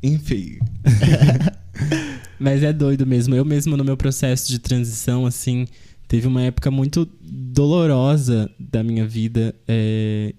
Enfim. 0.02 0.58
Mas 2.38 2.62
é 2.62 2.72
doido 2.72 3.06
mesmo. 3.06 3.34
Eu 3.34 3.44
mesmo, 3.44 3.76
no 3.76 3.84
meu 3.84 3.96
processo 3.96 4.48
de 4.48 4.58
transição, 4.58 5.26
assim, 5.26 5.66
teve 6.06 6.26
uma 6.26 6.42
época 6.42 6.70
muito 6.70 7.08
dolorosa 7.22 8.48
da 8.58 8.82
minha 8.82 9.06
vida 9.06 9.54
é, 9.66 10.34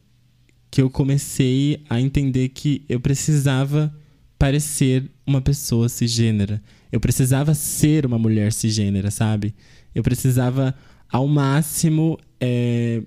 que 0.71 0.81
eu 0.81 0.89
comecei 0.89 1.83
a 1.89 1.99
entender 1.99 2.49
que 2.49 2.83
eu 2.87 2.99
precisava 2.99 3.93
parecer 4.39 5.11
uma 5.27 5.41
pessoa 5.41 5.89
cisgênera. 5.89 6.61
Eu 6.91 6.99
precisava 6.99 7.53
ser 7.53 8.05
uma 8.05 8.17
mulher 8.17 8.53
cisgênera, 8.53 9.11
sabe? 9.11 9.53
Eu 9.93 10.01
precisava, 10.01 10.73
ao 11.11 11.27
máximo, 11.27 12.17
é, 12.39 13.03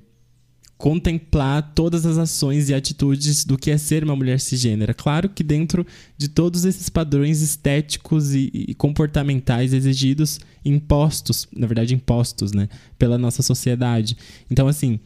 contemplar 0.77 1.73
todas 1.75 2.05
as 2.05 2.19
ações 2.19 2.69
e 2.69 2.75
atitudes 2.75 3.45
do 3.45 3.57
que 3.57 3.71
é 3.71 3.79
ser 3.79 4.05
uma 4.05 4.15
mulher 4.15 4.39
cisgênera. 4.41 4.93
Claro 4.93 5.29
que 5.29 5.43
dentro 5.43 5.87
de 6.19 6.29
todos 6.29 6.65
esses 6.65 6.89
padrões 6.89 7.41
estéticos 7.41 8.35
e, 8.35 8.51
e 8.53 8.75
comportamentais 8.75 9.73
exigidos, 9.73 10.39
impostos, 10.65 11.49
na 11.57 11.67
verdade 11.67 11.95
impostos, 11.95 12.53
né, 12.53 12.69
pela 12.99 13.17
nossa 13.17 13.43
sociedade. 13.43 14.17
Então, 14.51 14.69
assim, 14.69 15.01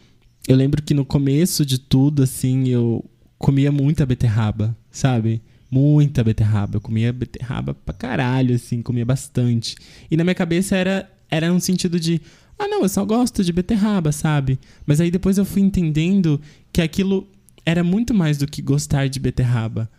eu 0.48 0.56
lembro 0.56 0.82
que 0.82 0.94
no 0.94 1.04
começo 1.04 1.64
de 1.64 1.78
tudo, 1.78 2.22
assim, 2.22 2.68
eu 2.68 3.04
comia 3.38 3.70
muita 3.70 4.04
beterraba, 4.04 4.76
sabe? 4.90 5.40
Muita 5.76 6.24
beterraba. 6.24 6.76
Eu 6.76 6.80
comia 6.80 7.12
beterraba 7.12 7.74
pra 7.74 7.92
caralho, 7.92 8.54
assim, 8.54 8.80
comia 8.80 9.04
bastante. 9.04 9.76
E 10.10 10.16
na 10.16 10.24
minha 10.24 10.34
cabeça 10.34 10.74
era, 10.74 11.10
era 11.30 11.52
um 11.52 11.60
sentido 11.60 12.00
de, 12.00 12.18
ah, 12.58 12.66
não, 12.66 12.82
eu 12.82 12.88
só 12.88 13.04
gosto 13.04 13.44
de 13.44 13.52
beterraba, 13.52 14.10
sabe? 14.10 14.58
Mas 14.86 15.02
aí 15.02 15.10
depois 15.10 15.36
eu 15.36 15.44
fui 15.44 15.60
entendendo 15.60 16.40
que 16.72 16.80
aquilo 16.80 17.28
era 17.66 17.84
muito 17.84 18.14
mais 18.14 18.38
do 18.38 18.46
que 18.46 18.62
gostar 18.62 19.06
de 19.08 19.20
beterraba. 19.20 19.90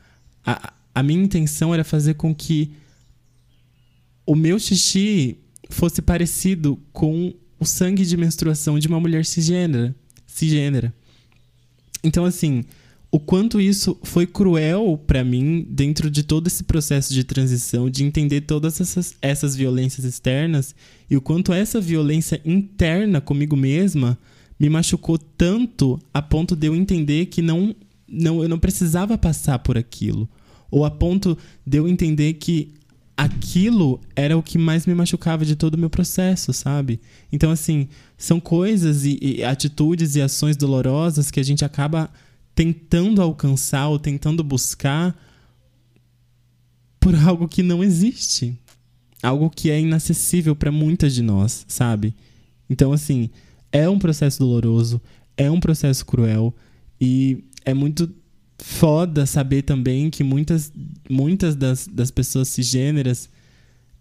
A, 0.43 0.73
a 0.95 1.03
minha 1.03 1.23
intenção 1.23 1.71
era 1.73 1.83
fazer 1.83 2.15
com 2.15 2.33
que 2.33 2.71
o 4.25 4.35
meu 4.35 4.57
xixi 4.57 5.37
fosse 5.69 6.01
parecido 6.01 6.79
com 6.91 7.35
o 7.59 7.65
sangue 7.65 8.03
de 8.03 8.17
menstruação 8.17 8.79
de 8.79 8.87
uma 8.87 8.99
mulher 8.99 9.25
cisgênera. 9.25 9.95
cisgênera. 10.25 10.91
Então, 12.03 12.25
assim, 12.25 12.65
o 13.09 13.19
quanto 13.19 13.61
isso 13.61 13.97
foi 14.03 14.27
cruel 14.27 15.01
pra 15.07 15.23
mim 15.23 15.65
dentro 15.69 16.09
de 16.09 16.23
todo 16.23 16.47
esse 16.47 16.63
processo 16.63 17.13
de 17.13 17.23
transição, 17.23 17.89
de 17.89 18.03
entender 18.03 18.41
todas 18.41 18.81
essas, 18.81 19.15
essas 19.21 19.55
violências 19.55 20.05
externas 20.05 20.75
e 21.09 21.15
o 21.15 21.21
quanto 21.21 21.53
essa 21.53 21.79
violência 21.79 22.41
interna 22.43 23.21
comigo 23.21 23.55
mesma 23.55 24.17
me 24.59 24.69
machucou 24.69 25.17
tanto 25.17 25.99
a 26.13 26.21
ponto 26.21 26.55
de 26.55 26.67
eu 26.67 26.75
entender 26.75 27.27
que 27.27 27.41
não, 27.41 27.73
não 28.07 28.41
eu 28.41 28.49
não 28.49 28.59
precisava 28.59 29.17
passar 29.17 29.59
por 29.59 29.77
aquilo. 29.77 30.27
Ou 30.69 30.83
a 30.83 30.91
ponto 30.91 31.37
de 31.65 31.77
eu 31.77 31.87
entender 31.87 32.33
que 32.33 32.73
aquilo 33.15 34.01
era 34.15 34.37
o 34.37 34.43
que 34.43 34.57
mais 34.57 34.85
me 34.85 34.93
machucava 34.93 35.45
de 35.45 35.55
todo 35.55 35.75
o 35.75 35.79
meu 35.79 35.89
processo, 35.89 36.51
sabe? 36.51 36.99
Então, 37.31 37.51
assim, 37.51 37.87
são 38.17 38.39
coisas 38.39 39.05
e, 39.05 39.17
e 39.21 39.43
atitudes 39.43 40.15
e 40.15 40.21
ações 40.21 40.57
dolorosas 40.57 41.31
que 41.31 41.39
a 41.39 41.43
gente 41.43 41.63
acaba 41.63 42.09
tentando 42.57 43.21
alcançar 43.21 43.87
ou 43.87 43.99
tentando 43.99 44.43
buscar 44.43 45.15
por 46.99 47.13
algo 47.13 47.47
que 47.47 47.61
não 47.61 47.83
existe. 47.83 48.57
Algo 49.21 49.47
que 49.47 49.69
é 49.69 49.79
inacessível 49.79 50.55
para 50.55 50.71
muitas 50.71 51.13
de 51.13 51.21
nós, 51.21 51.65
sabe? 51.67 52.15
Então, 52.67 52.91
assim, 52.91 53.29
é 53.71 53.87
um 53.87 53.99
processo 53.99 54.39
doloroso, 54.39 54.99
é 55.37 55.51
um 55.51 55.59
processo 55.59 56.03
cruel 56.03 56.51
e 56.99 57.43
é 57.63 57.75
muito 57.75 58.11
foda 58.57 59.27
saber 59.27 59.61
também 59.61 60.09
que 60.09 60.23
muitas, 60.23 60.73
muitas 61.07 61.55
das, 61.55 61.85
das 61.85 62.09
pessoas 62.09 62.47
cisgêneras 62.47 63.29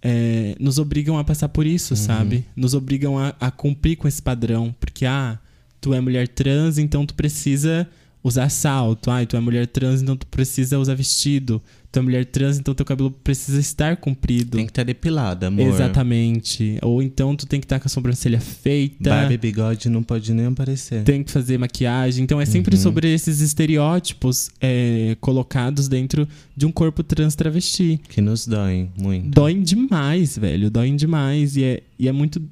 é, 0.01 0.57
nos 0.59 0.79
obrigam 0.79 1.19
a 1.19 1.25
passar 1.25 1.51
por 1.51 1.66
isso, 1.66 1.92
Uhum. 1.92 1.99
sabe? 2.01 2.45
Nos 2.57 2.73
obrigam 2.73 3.19
a, 3.19 3.35
a 3.38 3.51
cumprir 3.51 3.97
com 3.97 4.09
esse 4.09 4.23
padrão. 4.23 4.75
Porque, 4.81 5.05
ah, 5.05 5.38
tu 5.79 5.92
é 5.92 6.01
mulher 6.01 6.27
trans, 6.29 6.79
então 6.79 7.05
tu 7.05 7.12
precisa 7.14 7.87
usar 8.27 8.49
salto. 8.49 9.11
Ah, 9.11 9.25
tu 9.25 9.37
é 9.37 9.41
mulher 9.41 9.67
trans, 9.69 10.03
então 10.03 10.17
tu 10.17 10.27
precisa 10.27 10.79
usar 10.79 10.95
vestido. 10.95 11.62
Tu 11.93 11.99
é 12.01 12.03
mulher 12.03 12.25
trans, 12.27 12.59
então 12.59 12.75
teu 12.75 12.85
cabelo 12.85 13.11
precisa 13.11 13.61
estar 13.61 13.97
comprido. 13.97 14.57
Tem 14.57 14.67
que 14.67 14.73
estar 14.73 14.83
depilada, 14.83 15.47
amor. 15.47 15.67
Exatamente. 15.67 16.77
Ou 16.83 17.01
então 17.01 17.37
tu 17.37 17.47
tem 17.47 17.61
que 17.61 17.65
estar 17.67 17.79
com 17.79 17.87
a 17.87 17.89
sobrancelha 17.89 18.41
feita. 18.41 19.09
Barba 19.11 19.37
bigode 19.37 19.89
não 19.89 20.03
pode 20.03 20.33
nem 20.35 20.47
aparecer. 20.47 21.05
Tem 21.05 21.23
que 21.23 21.31
fazer 21.31 21.57
maquiagem. 21.59 22.25
Então 22.25 22.41
é 22.41 22.45
sempre 22.47 22.75
Uhum. 22.77 22.83
sobre 22.83 23.12
esses 23.15 23.41
estereótipos 23.41 24.51
é, 24.61 25.17
colocados 25.21 25.87
dentro 25.89 26.27
de 26.57 26.67
um 26.67 26.73
corpo 26.73 27.03
trans 27.05 27.35
travesti. 27.37 28.01
Que 28.09 28.21
nos 28.21 28.47
doem 28.47 28.91
muito. 28.99 29.31
Doem 29.31 29.62
demais, 29.62 30.37
velho. 30.37 30.69
Doem 30.71 30.97
demais. 30.97 31.57
E 31.57 31.62
é, 31.65 31.83
e 31.99 32.09
é 32.09 32.12
muito 32.12 32.43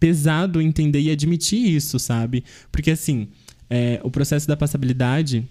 pesado 0.00 0.60
entender 0.60 1.00
e 1.00 1.10
admitir 1.10 1.58
isso, 1.74 1.98
sabe? 1.98 2.44
Porque 2.70 2.90
assim, 2.90 3.28
é, 3.70 4.00
o 4.02 4.10
processo 4.10 4.46
da 4.46 4.56
passabilidade 4.56 5.46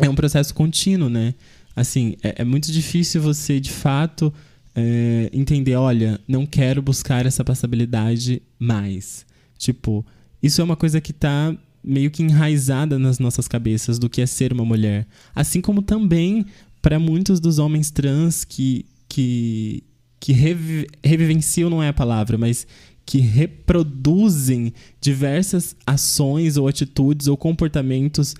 é 0.00 0.08
um 0.08 0.14
processo 0.14 0.54
contínuo, 0.54 1.08
né? 1.08 1.34
Assim, 1.74 2.16
é, 2.22 2.42
é 2.42 2.44
muito 2.44 2.70
difícil 2.72 3.20
você, 3.20 3.60
de 3.60 3.70
fato, 3.70 4.32
é, 4.74 5.30
entender, 5.32 5.76
olha, 5.76 6.20
não 6.26 6.46
quero 6.46 6.82
buscar 6.82 7.26
essa 7.26 7.44
passabilidade 7.44 8.42
mais. 8.58 9.24
Tipo, 9.58 10.04
isso 10.42 10.60
é 10.60 10.64
uma 10.64 10.76
coisa 10.76 11.00
que 11.00 11.12
tá 11.12 11.54
meio 11.82 12.10
que 12.10 12.22
enraizada 12.22 12.98
nas 12.98 13.18
nossas 13.18 13.48
cabeças 13.48 13.98
do 13.98 14.08
que 14.08 14.20
é 14.20 14.26
ser 14.26 14.52
uma 14.52 14.64
mulher. 14.64 15.06
Assim 15.34 15.60
como 15.60 15.82
também 15.82 16.44
para 16.82 16.98
muitos 16.98 17.40
dos 17.40 17.58
homens 17.58 17.90
trans 17.90 18.44
que, 18.44 18.86
que, 19.08 19.82
que 20.18 20.32
revi- 20.32 20.86
revivenciam, 21.02 21.70
não 21.70 21.82
é 21.82 21.88
a 21.88 21.92
palavra, 21.92 22.36
mas 22.38 22.66
que 23.04 23.18
reproduzem 23.18 24.72
diversas 25.00 25.74
ações 25.86 26.56
ou 26.56 26.68
atitudes 26.68 27.26
ou 27.26 27.36
comportamentos 27.36 28.34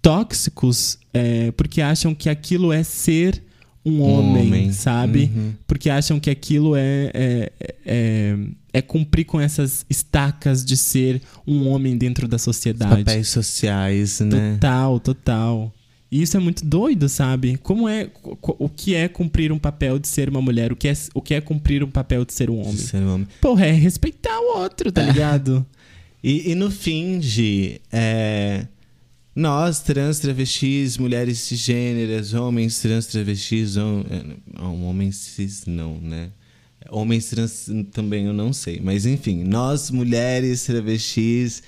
tóxicos 0.00 0.98
é, 1.12 1.50
porque 1.52 1.80
acham 1.80 2.14
que 2.14 2.28
aquilo 2.28 2.72
é 2.72 2.82
ser 2.82 3.42
um 3.84 4.02
homem, 4.02 4.46
homem. 4.46 4.72
sabe? 4.72 5.30
Uhum. 5.34 5.52
Porque 5.66 5.88
acham 5.88 6.20
que 6.20 6.28
aquilo 6.28 6.76
é, 6.76 7.10
é, 7.14 7.52
é, 7.84 8.36
é 8.74 8.82
cumprir 8.82 9.24
com 9.24 9.40
essas 9.40 9.86
estacas 9.88 10.64
de 10.64 10.76
ser 10.76 11.22
um 11.46 11.68
homem 11.68 11.96
dentro 11.96 12.28
da 12.28 12.38
sociedade. 12.38 13.04
Papéis 13.04 13.28
sociais, 13.28 14.20
né? 14.20 14.54
Total, 14.54 15.00
total. 15.00 15.74
E 16.10 16.22
isso 16.22 16.36
é 16.36 16.40
muito 16.40 16.64
doido, 16.64 17.08
sabe? 17.08 17.56
Como 17.58 17.88
é 17.88 18.10
o 18.58 18.68
que 18.68 18.94
é 18.94 19.06
cumprir 19.06 19.52
um 19.52 19.58
papel 19.58 19.98
de 19.98 20.08
ser 20.08 20.28
uma 20.28 20.42
mulher? 20.42 20.72
O 20.72 20.76
que 20.76 20.88
é, 20.88 20.92
o 21.14 21.22
que 21.22 21.34
é 21.34 21.40
cumprir 21.40 21.84
um 21.84 21.90
papel 21.90 22.24
de 22.24 22.32
ser 22.32 22.50
um 22.50 22.58
homem? 22.60 22.76
Ser 22.76 23.02
homem. 23.02 23.28
Porra, 23.40 23.66
é 23.66 23.72
respeitar 23.72 24.36
o 24.40 24.58
outro, 24.58 24.90
tá 24.90 25.02
ligado? 25.02 25.64
E, 26.22 26.50
e 26.50 26.54
no 26.54 26.70
fim, 26.70 27.18
Gi, 27.22 27.80
é, 27.90 28.66
nós, 29.34 29.80
trans, 29.80 30.18
travestis, 30.18 30.98
mulheres 30.98 31.38
cisgêneras, 31.38 32.34
homens 32.34 32.78
trans, 32.80 33.06
travestis, 33.06 33.78
hom 33.78 34.04
é, 34.10 34.62
homens 34.62 35.16
cis 35.16 35.64
não, 35.64 35.98
né? 35.98 36.30
Homens 36.90 37.30
trans 37.30 37.70
também 37.92 38.26
eu 38.26 38.34
não 38.34 38.52
sei. 38.52 38.80
Mas 38.82 39.06
enfim, 39.06 39.42
nós, 39.44 39.90
mulheres, 39.90 40.64
travestis 40.64 41.62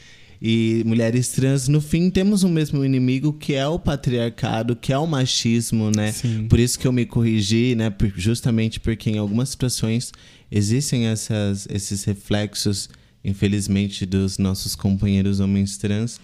e 0.44 0.83
mulheres 0.85 1.28
trans, 1.28 1.68
no 1.68 1.81
fim, 1.81 2.11
temos 2.11 2.42
o 2.42 2.48
mesmo 2.48 2.85
inimigo 2.85 3.33
que 3.33 3.55
é 3.55 3.64
o 3.64 3.78
patriarcado, 3.78 4.74
que 4.74 4.92
é 4.92 4.98
o 4.98 5.07
machismo, 5.07 5.92
né? 5.94 6.11
Sim. 6.11 6.48
Por 6.48 6.59
isso 6.59 6.76
que 6.76 6.85
eu 6.85 6.92
me 6.92 7.07
corrigi, 7.07 7.76
né? 7.76 7.94
Justamente 8.16 8.81
porque 8.81 9.09
em 9.09 9.18
algumas 9.18 9.50
situações 9.50 10.11
existem 10.50 11.07
essas, 11.07 11.68
esses 11.70 12.02
reflexos, 12.02 12.90
infelizmente, 13.24 14.05
dos 14.05 14.37
nossos 14.37 14.74
companheiros 14.74 15.38
homens 15.38 15.76
trans 15.76 16.18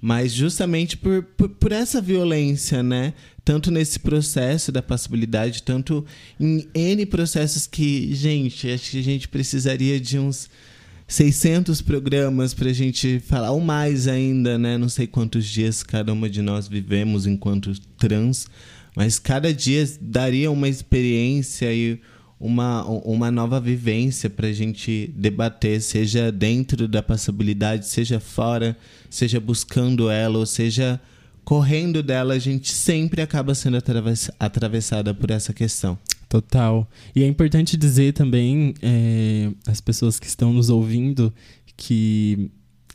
mas 0.00 0.32
justamente 0.32 0.98
por, 0.98 1.22
por, 1.22 1.48
por, 1.48 1.72
essa 1.72 1.98
violência, 1.98 2.82
né? 2.82 3.14
Tanto 3.42 3.70
nesse 3.70 3.98
processo 3.98 4.70
da 4.70 4.82
passibilidade, 4.82 5.62
tanto 5.62 6.04
em 6.38 6.68
N 6.74 7.06
processos 7.06 7.66
que, 7.66 8.14
gente, 8.14 8.70
acho 8.70 8.90
que 8.90 8.98
a 8.98 9.02
gente 9.02 9.26
precisaria 9.26 9.98
de 9.98 10.18
uns 10.18 10.50
600 11.06 11.82
programas 11.82 12.54
para 12.54 12.70
a 12.70 12.72
gente 12.72 13.20
falar, 13.20 13.50
ou 13.50 13.60
mais 13.60 14.08
ainda, 14.08 14.58
né? 14.58 14.78
Não 14.78 14.88
sei 14.88 15.06
quantos 15.06 15.44
dias 15.46 15.82
cada 15.82 16.12
uma 16.12 16.28
de 16.28 16.40
nós 16.40 16.66
vivemos 16.66 17.26
enquanto 17.26 17.72
trans, 17.98 18.46
mas 18.96 19.18
cada 19.18 19.52
dia 19.52 19.84
daria 20.00 20.50
uma 20.50 20.68
experiência 20.68 21.72
e 21.72 22.00
uma, 22.38 22.84
uma 22.84 23.30
nova 23.30 23.60
vivência 23.60 24.28
para 24.28 24.48
a 24.48 24.52
gente 24.52 25.12
debater, 25.16 25.80
seja 25.80 26.30
dentro 26.32 26.88
da 26.88 27.02
passabilidade, 27.02 27.86
seja 27.86 28.18
fora, 28.18 28.76
seja 29.08 29.40
buscando 29.40 30.10
ela, 30.10 30.38
ou 30.38 30.46
seja 30.46 31.00
correndo 31.44 32.02
dela, 32.02 32.34
a 32.34 32.38
gente 32.38 32.72
sempre 32.72 33.20
acaba 33.20 33.54
sendo 33.54 33.76
atravess 33.76 34.30
atravessada 34.40 35.14
por 35.14 35.30
essa 35.30 35.52
questão. 35.52 35.98
Total. 36.28 36.88
E 37.14 37.22
é 37.22 37.26
importante 37.26 37.76
dizer 37.76 38.12
também, 38.12 38.74
é, 38.82 39.50
as 39.66 39.80
pessoas 39.80 40.18
que 40.18 40.26
estão 40.26 40.52
nos 40.52 40.70
ouvindo, 40.70 41.32
que 41.76 42.50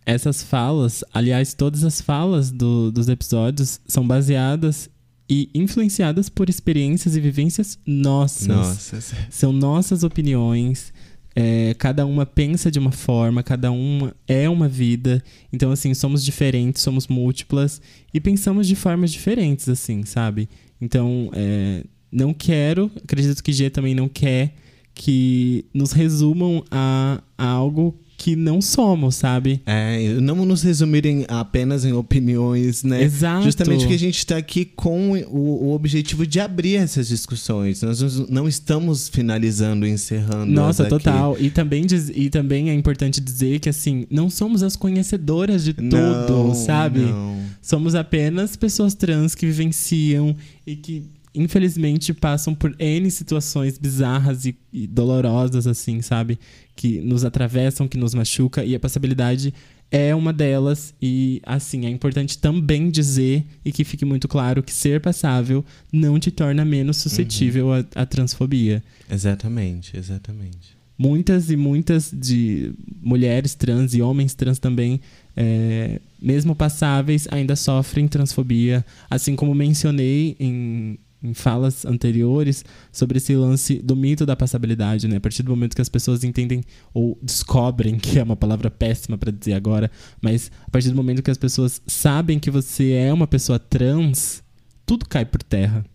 essas 0.05 0.41
falas, 0.41 1.03
aliás, 1.13 1.53
todas 1.53 1.83
as 1.83 2.01
falas 2.01 2.51
do, 2.51 2.91
dos 2.91 3.07
episódios 3.07 3.79
são 3.87 4.07
baseadas 4.07 4.89
e 5.29 5.49
influenciadas 5.53 6.27
por 6.27 6.49
experiências 6.49 7.15
e 7.15 7.19
vivências 7.19 7.77
nossas. 7.85 8.47
Nossas. 8.47 9.13
São 9.29 9.53
nossas 9.53 10.03
opiniões. 10.03 10.91
É, 11.35 11.75
cada 11.77 12.05
uma 12.05 12.25
pensa 12.25 12.71
de 12.71 12.79
uma 12.79 12.91
forma, 12.91 13.43
cada 13.43 13.71
uma 13.71 14.15
é 14.27 14.49
uma 14.49 14.67
vida. 14.67 15.23
Então, 15.53 15.71
assim, 15.71 15.93
somos 15.93 16.25
diferentes, 16.25 16.81
somos 16.81 17.07
múltiplas 17.07 17.79
e 18.11 18.19
pensamos 18.19 18.67
de 18.67 18.75
formas 18.75 19.11
diferentes, 19.11 19.69
assim, 19.69 20.03
sabe? 20.03 20.49
Então, 20.81 21.29
é, 21.33 21.83
não 22.11 22.33
quero, 22.33 22.91
acredito 23.03 23.43
que 23.43 23.53
G 23.53 23.69
também 23.69 23.93
não 23.93 24.07
quer 24.07 24.55
que 24.93 25.65
nos 25.73 25.91
resumam 25.91 26.63
a, 26.69 27.21
a 27.37 27.45
algo 27.45 27.97
que 28.19 28.35
não 28.35 28.61
somos, 28.61 29.15
sabe? 29.15 29.61
É, 29.65 30.15
não 30.15 30.45
nos 30.45 30.61
resumirem 30.61 31.25
apenas 31.29 31.85
em 31.85 31.93
opiniões, 31.93 32.83
né? 32.83 33.01
Exato. 33.01 33.45
Justamente 33.45 33.79
porque 33.79 33.93
a 33.93 33.99
gente 33.99 34.17
está 34.17 34.35
aqui 34.35 34.65
com 34.65 35.13
o, 35.13 35.67
o, 35.67 35.73
objetivo 35.73 36.27
de 36.27 36.37
abrir 36.41 36.75
essas 36.75 37.07
discussões. 37.07 37.81
Nós 37.81 38.01
não 38.29 38.45
estamos 38.45 39.07
finalizando, 39.07 39.87
encerrando. 39.87 40.51
Nossa, 40.51 40.83
total. 40.83 41.37
E 41.39 41.49
também, 41.49 41.85
diz, 41.85 42.11
e 42.13 42.29
também 42.29 42.69
é 42.69 42.73
importante 42.73 43.21
dizer 43.21 43.59
que, 43.59 43.69
assim, 43.69 44.05
não 44.11 44.29
somos 44.29 44.63
as 44.63 44.75
conhecedoras 44.75 45.63
de 45.63 45.73
não, 45.79 46.27
tudo, 46.27 46.55
sabe? 46.55 46.99
Não. 46.99 47.39
Somos 47.61 47.95
apenas 47.95 48.57
pessoas 48.57 48.93
trans 48.93 49.33
que 49.33 49.45
vivenciam 49.45 50.35
e 50.67 50.75
que 50.75 51.05
infelizmente 51.33 52.13
passam 52.13 52.55
por 52.55 52.75
N 52.79 53.09
situações 53.11 53.77
bizarras 53.77 54.45
e, 54.45 54.57
e, 54.73 54.87
dolorosas, 54.87 55.67
assim, 55.67 56.01
sabe? 56.01 56.39
Que 56.75 56.99
nos 57.01 57.23
atravessam, 57.23 57.87
que 57.87 57.97
nos 57.97 58.13
machuca, 58.13 58.63
e 58.63 58.75
a 58.75 58.79
passabilidade 58.79 59.53
é 59.91 60.13
uma 60.13 60.33
delas. 60.33 60.93
E, 61.01 61.41
assim, 61.45 61.85
é 61.85 61.89
importante 61.89 62.37
também 62.37 62.89
dizer 62.89 63.45
e 63.63 63.71
que 63.71 63.83
fique 63.83 64.05
muito 64.05 64.27
claro 64.27 64.63
que 64.63 64.73
ser 64.73 65.01
passável 65.01 65.63
não 65.91 66.19
te 66.19 66.31
torna 66.31 66.65
menos 66.65 66.97
suscetível 66.97 67.67
uhum. 67.67 67.85
à, 67.95 68.01
à 68.01 68.05
transfobia. 68.05 68.83
Exatamente, 69.09 69.97
exatamente. 69.97 70.77
Muitas 70.97 71.49
e 71.49 71.55
muitas 71.55 72.11
de 72.13 72.73
mulheres 73.01 73.55
trans 73.55 73.93
e 73.93 74.01
homens 74.01 74.33
trans 74.33 74.59
também 74.59 74.99
é, 75.33 76.01
mesmo 76.21 76.53
passáveis, 76.53 77.25
ainda 77.31 77.55
sofrem 77.55 78.05
transfobia. 78.05 78.85
Assim 79.09 79.33
como 79.33 79.55
mencionei 79.55 80.35
em 80.37 80.99
em 81.21 81.33
falas 81.33 81.85
anteriores 81.85 82.63
sobre 82.91 83.17
esse 83.17 83.35
lance 83.35 83.79
do 83.79 83.95
mito 83.95 84.25
da 84.25 84.35
passabilidade, 84.35 85.07
né? 85.07 85.17
A 85.17 85.19
partir 85.21 85.43
do 85.43 85.51
momento 85.51 85.75
que 85.75 85.81
as 85.81 85.89
pessoas 85.89 86.23
entendem 86.23 86.63
ou 86.93 87.17
descobrem, 87.21 87.97
que 87.99 88.17
é 88.19 88.23
uma 88.23 88.35
palavra 88.35 88.71
péssima 88.71 89.17
para 89.17 89.31
dizer 89.31 89.53
agora, 89.53 89.91
mas 90.21 90.51
a 90.65 90.71
partir 90.71 90.89
do 90.89 90.95
momento 90.95 91.21
que 91.21 91.31
as 91.31 91.37
pessoas 91.37 91.81
sabem 91.85 92.39
que 92.39 92.49
você 92.49 92.93
é 92.93 93.13
uma 93.13 93.27
pessoa 93.27 93.59
trans, 93.59 94.41
tudo 94.85 95.05
cai 95.07 95.25
por 95.25 95.43
terra. 95.43 95.85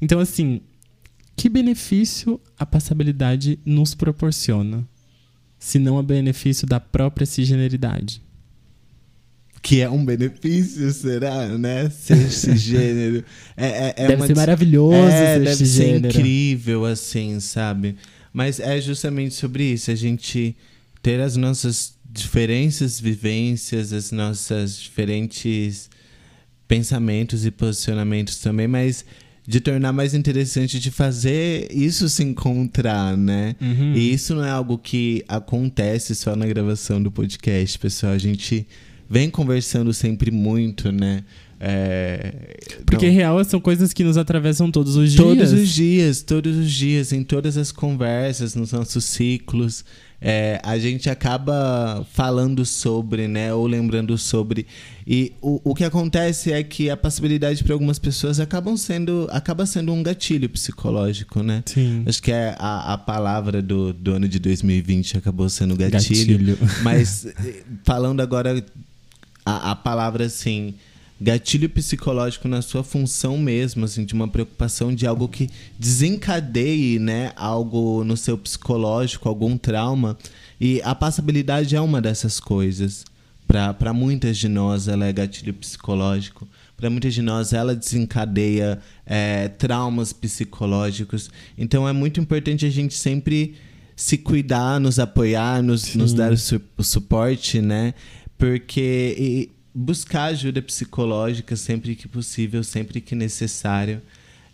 Então, 0.00 0.20
assim, 0.20 0.60
que 1.36 1.48
benefício 1.48 2.40
a 2.58 2.64
passabilidade 2.64 3.58
nos 3.64 3.94
proporciona, 3.94 4.86
se 5.58 5.78
não 5.78 5.98
a 5.98 6.02
benefício 6.02 6.66
da 6.66 6.78
própria 6.78 7.26
cisgeneridade? 7.26 8.22
Que 9.62 9.80
é 9.80 9.90
um 9.90 10.04
benefício, 10.04 10.90
será, 10.92 11.46
né? 11.58 11.90
Ser 11.90 12.18
esse 12.18 12.56
gênero. 12.58 13.24
É, 13.56 13.66
é, 13.66 13.94
é 13.96 14.06
deve 14.08 14.16
uma, 14.16 14.26
ser 14.26 14.36
maravilhoso 14.36 14.96
é, 14.96 15.34
ser 15.34 15.44
deve 15.44 15.66
ser 15.66 15.96
incrível, 15.98 16.84
assim, 16.84 17.38
sabe? 17.40 17.96
Mas 18.32 18.60
é 18.60 18.80
justamente 18.80 19.34
sobre 19.34 19.64
isso, 19.64 19.90
a 19.90 19.94
gente 19.94 20.56
ter 21.02 21.20
as 21.20 21.36
nossas 21.36 21.94
diferentes 22.12 23.00
vivências, 23.00 23.92
as 23.92 24.10
nossas 24.10 24.78
diferentes 24.78 25.90
pensamentos 26.66 27.44
e 27.44 27.50
posicionamentos 27.50 28.38
também, 28.38 28.66
mas 28.66 29.04
de 29.46 29.60
tornar 29.60 29.92
mais 29.92 30.14
interessante 30.14 30.78
de 30.78 30.90
fazer 30.90 31.66
isso 31.72 32.08
se 32.08 32.22
encontrar, 32.22 33.16
né? 33.16 33.56
Uhum. 33.60 33.94
E 33.94 34.12
isso 34.12 34.34
não 34.34 34.44
é 34.44 34.50
algo 34.50 34.78
que 34.78 35.24
acontece 35.26 36.14
só 36.14 36.36
na 36.36 36.46
gravação 36.46 37.02
do 37.02 37.10
podcast, 37.10 37.78
pessoal. 37.78 38.12
A 38.12 38.18
gente 38.18 38.66
vem 39.10 39.28
conversando 39.28 39.92
sempre 39.92 40.30
muito, 40.30 40.92
né? 40.92 41.24
É, 41.62 42.56
Porque 42.86 43.08
não. 43.08 43.14
real 43.14 43.44
são 43.44 43.60
coisas 43.60 43.92
que 43.92 44.02
nos 44.02 44.16
atravessam 44.16 44.70
todos 44.70 44.96
os 44.96 45.12
dias. 45.12 45.22
Todos 45.22 45.52
os 45.52 45.68
dias, 45.68 46.22
todos 46.22 46.56
os 46.56 46.70
dias, 46.70 47.12
em 47.12 47.22
todas 47.22 47.58
as 47.58 47.70
conversas, 47.70 48.54
nos 48.54 48.72
nossos 48.72 49.04
ciclos. 49.04 49.84
É, 50.22 50.60
a 50.62 50.78
gente 50.78 51.10
acaba 51.10 52.06
falando 52.12 52.64
sobre, 52.64 53.26
né? 53.26 53.52
Ou 53.52 53.66
lembrando 53.66 54.16
sobre. 54.16 54.66
E 55.06 55.32
o, 55.40 55.60
o 55.64 55.74
que 55.74 55.84
acontece 55.84 56.52
é 56.52 56.62
que 56.62 56.88
a 56.88 56.96
possibilidade 56.96 57.64
para 57.64 57.74
algumas 57.74 57.98
pessoas 57.98 58.38
acabam 58.38 58.76
sendo, 58.76 59.26
acaba 59.30 59.66
sendo 59.66 59.92
um 59.92 60.02
gatilho 60.02 60.48
psicológico, 60.48 61.42
né? 61.42 61.62
Sim. 61.66 62.04
Acho 62.06 62.22
que 62.22 62.32
é 62.32 62.54
a, 62.58 62.94
a 62.94 62.98
palavra 62.98 63.60
do, 63.60 63.92
do 63.92 64.12
ano 64.12 64.28
de 64.28 64.38
2020 64.38 65.18
acabou 65.18 65.48
sendo 65.48 65.76
gatilho. 65.76 66.56
gatilho. 66.56 66.58
Mas 66.82 67.26
falando 67.84 68.20
agora 68.20 68.62
a, 69.50 69.72
a 69.72 69.76
palavra 69.76 70.26
assim 70.26 70.74
gatilho 71.20 71.68
psicológico 71.68 72.48
na 72.48 72.62
sua 72.62 72.82
função 72.82 73.36
mesmo, 73.36 73.84
assim, 73.84 74.04
de 74.06 74.14
uma 74.14 74.26
preocupação 74.26 74.94
de 74.94 75.06
algo 75.06 75.28
que 75.28 75.50
desencadeie, 75.78 76.98
né, 76.98 77.32
algo 77.36 78.02
no 78.04 78.16
seu 78.16 78.38
psicológico, 78.38 79.28
algum 79.28 79.58
trauma. 79.58 80.16
E 80.58 80.80
a 80.82 80.94
passabilidade 80.94 81.76
é 81.76 81.80
uma 81.80 82.00
dessas 82.00 82.40
coisas. 82.40 83.04
Para 83.46 83.92
muitas 83.92 84.38
de 84.38 84.48
nós, 84.48 84.88
ela 84.88 85.04
é 85.04 85.12
gatilho 85.12 85.52
psicológico. 85.52 86.48
Para 86.76 86.88
muitas 86.88 87.12
de 87.12 87.20
nós, 87.20 87.52
ela 87.52 87.74
desencadeia 87.74 88.78
é, 89.04 89.48
traumas 89.48 90.12
psicológicos. 90.12 91.28
Então, 91.58 91.86
é 91.86 91.92
muito 91.92 92.20
importante 92.20 92.64
a 92.64 92.70
gente 92.70 92.94
sempre 92.94 93.56
se 94.00 94.16
cuidar, 94.16 94.80
nos 94.80 94.98
apoiar, 94.98 95.62
nos, 95.62 95.94
nos 95.94 96.14
dar 96.14 96.32
o, 96.32 96.38
su 96.38 96.58
o 96.78 96.82
suporte, 96.82 97.60
né? 97.60 97.92
Porque 98.40 99.50
buscar 99.74 100.24
ajuda 100.24 100.60
psicológica 100.60 101.54
sempre 101.56 101.94
que 101.94 102.08
possível, 102.08 102.64
sempre 102.64 103.00
que 103.00 103.14
necessário. 103.14 104.02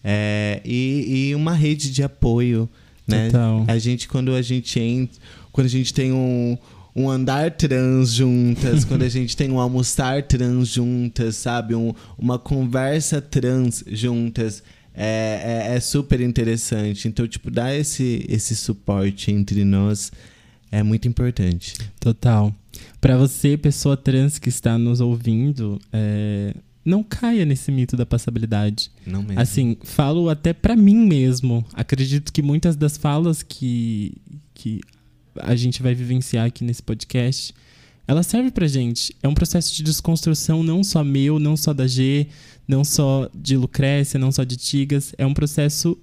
É, 0.05 0.61
e, 0.65 1.29
e, 1.31 1.35
uma 1.35 1.53
rede 1.53 1.91
de 1.91 2.03
apoio, 2.03 2.69
né? 3.07 3.27
Total. 3.27 3.65
A 3.67 3.79
gente, 3.79 4.07
quando 4.07 4.35
a 4.35 4.43
gente 4.43 4.79
entra, 4.79 5.21
quando 5.51 5.67
a 5.67 5.71
gente 5.71 5.93
tem 5.93 6.13
um, 6.13 6.57
um 6.95 7.11
andar 7.11 7.51
trans 7.53 8.13
juntas, 8.13 8.85
quando 8.85 9.03
a 9.03 9.09
gente 9.09 9.37
tem 9.37 9.51
um 9.51 9.59
almoçar 9.59 10.23
trans 10.23 10.69
juntas, 10.69 11.37
sabe? 11.37 11.75
Um, 11.75 11.93
uma 12.19 12.39
conversa 12.39 13.21
trans 13.21 13.83
juntas. 13.87 14.63
É, 14.95 15.67
é, 15.69 15.77
é, 15.77 15.81
super 15.81 16.21
interessante. 16.21 17.07
Então, 17.07 17.29
tipo, 17.29 17.51
dar 17.51 17.75
esse, 17.75 18.25
esse 18.29 18.57
suporte 18.57 19.31
entre 19.31 19.63
nós 19.63 20.11
é 20.73 20.83
muito 20.83 21.07
importante. 21.07 21.75
Total. 22.01 22.55
Para 23.07 23.17
você, 23.17 23.57
pessoa 23.57 23.97
trans 23.97 24.37
que 24.37 24.49
está 24.49 24.77
nos 24.77 25.01
ouvindo, 25.01 25.81
é, 25.93 26.53
não 26.85 27.05
caia 27.05 27.45
nesse 27.45 27.71
mito 27.71 27.97
da 27.97 28.05
passabilidade. 28.05 28.91
Não 29.07 29.23
mesmo. 29.23 29.41
Assim, 29.41 29.77
falo 29.85 30.29
até 30.29 30.53
pra 30.53 30.75
mim 30.75 31.07
mesmo. 31.07 31.65
Acredito 31.73 32.33
que 32.33 32.43
muitas 32.43 32.75
das 32.75 32.97
falas 32.97 33.45
que, 33.45 34.13
que 34.53 34.81
a 35.37 35.55
gente 35.55 35.85
vai 35.85 35.95
vivenciar 35.95 36.47
aqui 36.47 36.65
nesse 36.65 36.83
podcast, 36.83 37.55
ela 38.09 38.25
serve 38.25 38.51
pra 38.51 38.67
gente. 38.67 39.15
É 39.23 39.29
um 39.29 39.35
processo 39.35 39.73
de 39.73 39.85
desconstrução 39.85 40.65
não 40.65 40.83
só 40.83 41.05
meu, 41.05 41.39
não 41.39 41.57
só 41.57 41.73
da 41.73 41.87
G, 41.87 42.27
não 42.67 42.83
só 42.83 43.31
de 43.33 43.57
Lucrécia, 43.57 44.19
não 44.19 44.33
só 44.33 44.43
de 44.43 44.57
Tigas. 44.57 45.15
É 45.17 45.25
um 45.25 45.33
processo 45.33 45.97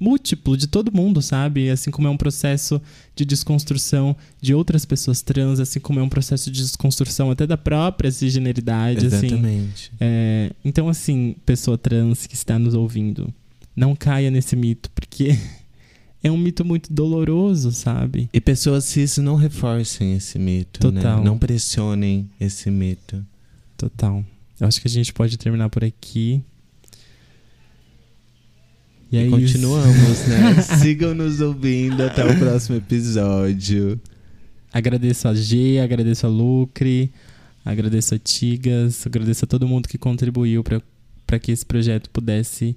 múltiplo 0.00 0.56
de 0.56 0.66
todo 0.66 0.90
mundo, 0.90 1.20
sabe? 1.20 1.68
Assim 1.68 1.90
como 1.90 2.08
é 2.08 2.10
um 2.10 2.16
processo 2.16 2.80
de 3.14 3.24
desconstrução 3.24 4.16
de 4.40 4.54
outras 4.54 4.84
pessoas 4.84 5.20
trans, 5.20 5.60
assim 5.60 5.78
como 5.78 6.00
é 6.00 6.02
um 6.02 6.08
processo 6.08 6.50
de 6.50 6.62
desconstrução 6.62 7.30
até 7.30 7.46
da 7.46 7.58
própria 7.58 8.10
cisgeneridade, 8.10 9.06
assim. 9.06 9.26
Exatamente. 9.26 9.92
É, 10.00 10.50
então, 10.64 10.88
assim, 10.88 11.36
pessoa 11.44 11.76
trans 11.76 12.26
que 12.26 12.34
está 12.34 12.58
nos 12.58 12.74
ouvindo, 12.74 13.32
não 13.76 13.94
caia 13.94 14.30
nesse 14.30 14.56
mito, 14.56 14.90
porque 14.92 15.38
é 16.22 16.30
um 16.30 16.38
mito 16.38 16.64
muito 16.64 16.92
doloroso, 16.92 17.70
sabe? 17.70 18.28
E 18.32 18.40
pessoas 18.40 18.84
cis 18.84 19.18
não 19.18 19.36
reforcem 19.36 20.14
esse 20.14 20.38
mito, 20.38 20.90
né? 20.90 21.00
Total. 21.00 21.22
Não 21.22 21.38
pressionem 21.38 22.28
esse 22.40 22.70
mito. 22.70 23.24
Total. 23.76 24.24
Eu 24.58 24.66
acho 24.66 24.80
que 24.80 24.88
a 24.88 24.90
gente 24.90 25.12
pode 25.12 25.38
terminar 25.38 25.70
por 25.70 25.82
aqui. 25.82 26.42
E, 29.10 29.16
E, 29.16 29.18
é 29.18 29.22
isso. 29.26 29.30
continuamos, 29.30 30.26
né? 30.26 30.62
Sigam 30.80 31.14
nos 31.14 31.40
ouvindo 31.40 32.02
até 32.02 32.24
o 32.24 32.38
próximo 32.38 32.76
episódio. 32.76 34.00
Agradeço 34.72 35.26
a 35.26 35.34
G, 35.34 35.80
agradeço 35.80 36.26
a 36.26 36.28
Lucre, 36.28 37.10
agradeço 37.64 38.14
a 38.14 38.18
Tigas, 38.18 39.04
agradeço 39.06 39.44
a 39.44 39.48
todo 39.48 39.66
mundo 39.66 39.88
que 39.88 39.98
contribuiu 39.98 40.62
para 40.62 41.38
que 41.38 41.50
esse 41.50 41.66
projeto 41.66 42.08
pudesse 42.10 42.76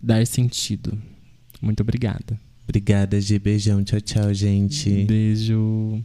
dar 0.00 0.26
sentido. 0.26 0.98
Muito 1.60 1.80
obrigada. 1.80 2.38
Obrigada, 2.64 3.20
G. 3.20 3.38
Beijão. 3.38 3.82
Tchau, 3.84 4.00
tchau, 4.00 4.34
gente. 4.34 4.90
Beijo. 5.04 6.02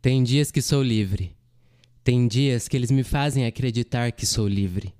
Tem 0.00 0.22
dias 0.22 0.50
que 0.50 0.60
sou 0.60 0.82
livre. 0.82 1.30
Tem 2.04 2.26
dias 2.26 2.66
que 2.66 2.76
eles 2.76 2.90
me 2.90 3.04
fazem 3.04 3.46
acreditar 3.46 4.10
que 4.10 4.26
sou 4.26 4.48
livre. 4.48 4.92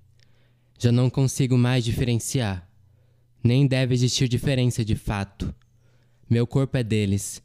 Já 0.83 0.91
não 0.91 1.09
consigo 1.09 1.57
mais 1.57 1.85
diferenciar. 1.85 2.69
Nem 3.41 3.69
deve 3.69 3.95
existir 3.95 4.27
diferença 4.27 4.85
de 4.85 4.97
fato. 4.97 5.55
Meu 6.29 6.45
corpo 6.45 6.77
é 6.77 6.83
deles. 6.83 7.41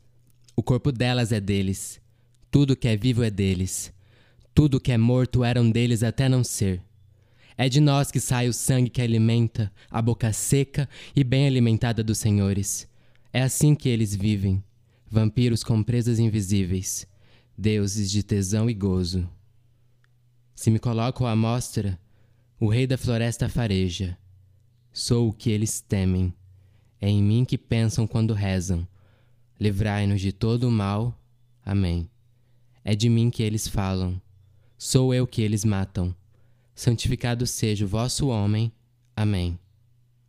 O 0.55 0.63
corpo 0.63 0.91
delas 0.91 1.31
é 1.31 1.39
deles. 1.39 2.01
Tudo 2.49 2.75
que 2.75 2.87
é 2.87 2.97
vivo 2.97 3.21
é 3.21 3.29
deles. 3.29 3.93
Tudo 4.55 4.79
que 4.79 4.91
é 4.91 4.97
morto 4.97 5.43
eram 5.43 5.69
deles 5.69 6.01
até 6.01 6.27
não 6.27 6.43
ser. 6.43 6.81
É 7.55 7.69
de 7.69 7.79
nós 7.79 8.09
que 8.09 8.19
sai 8.19 8.49
o 8.49 8.53
sangue 8.53 8.89
que 8.89 9.03
alimenta 9.03 9.71
a 9.87 10.01
boca 10.01 10.33
seca 10.33 10.89
e 11.15 11.23
bem 11.23 11.45
alimentada 11.45 12.03
dos 12.03 12.17
senhores. 12.17 12.89
É 13.31 13.43
assim 13.43 13.75
que 13.75 13.87
eles 13.87 14.15
vivem, 14.15 14.63
vampiros 15.07 15.63
com 15.63 15.83
presas 15.83 16.17
invisíveis, 16.17 17.05
deuses 17.55 18.09
de 18.09 18.23
tesão 18.23 18.67
e 18.67 18.73
gozo. 18.73 19.29
Se 20.55 20.71
me 20.71 20.79
coloco 20.79 21.23
à 21.27 21.35
mostra, 21.35 21.99
o 22.59 22.67
rei 22.67 22.87
da 22.87 22.97
floresta 22.97 23.47
fareja. 23.47 24.17
Sou 24.91 25.29
o 25.29 25.33
que 25.33 25.51
eles 25.51 25.79
temem. 25.79 26.33
É 26.99 27.07
em 27.07 27.21
mim 27.21 27.45
que 27.45 27.57
pensam 27.57 28.07
quando 28.07 28.33
rezam. 28.33 28.87
Livrai-nos 29.59 30.19
de 30.19 30.31
todo 30.31 30.67
o 30.67 30.71
mal. 30.71 31.15
Amém. 31.63 32.09
É 32.83 32.95
de 32.95 33.09
mim 33.09 33.29
que 33.29 33.43
eles 33.43 33.67
falam. 33.67 34.19
Sou 34.77 35.13
eu 35.13 35.27
que 35.27 35.41
eles 35.41 35.63
matam. 35.63 36.15
Santificado 36.73 37.45
seja 37.45 37.85
o 37.85 37.87
vosso 37.87 38.27
homem. 38.27 38.71
Amém. 39.15 39.59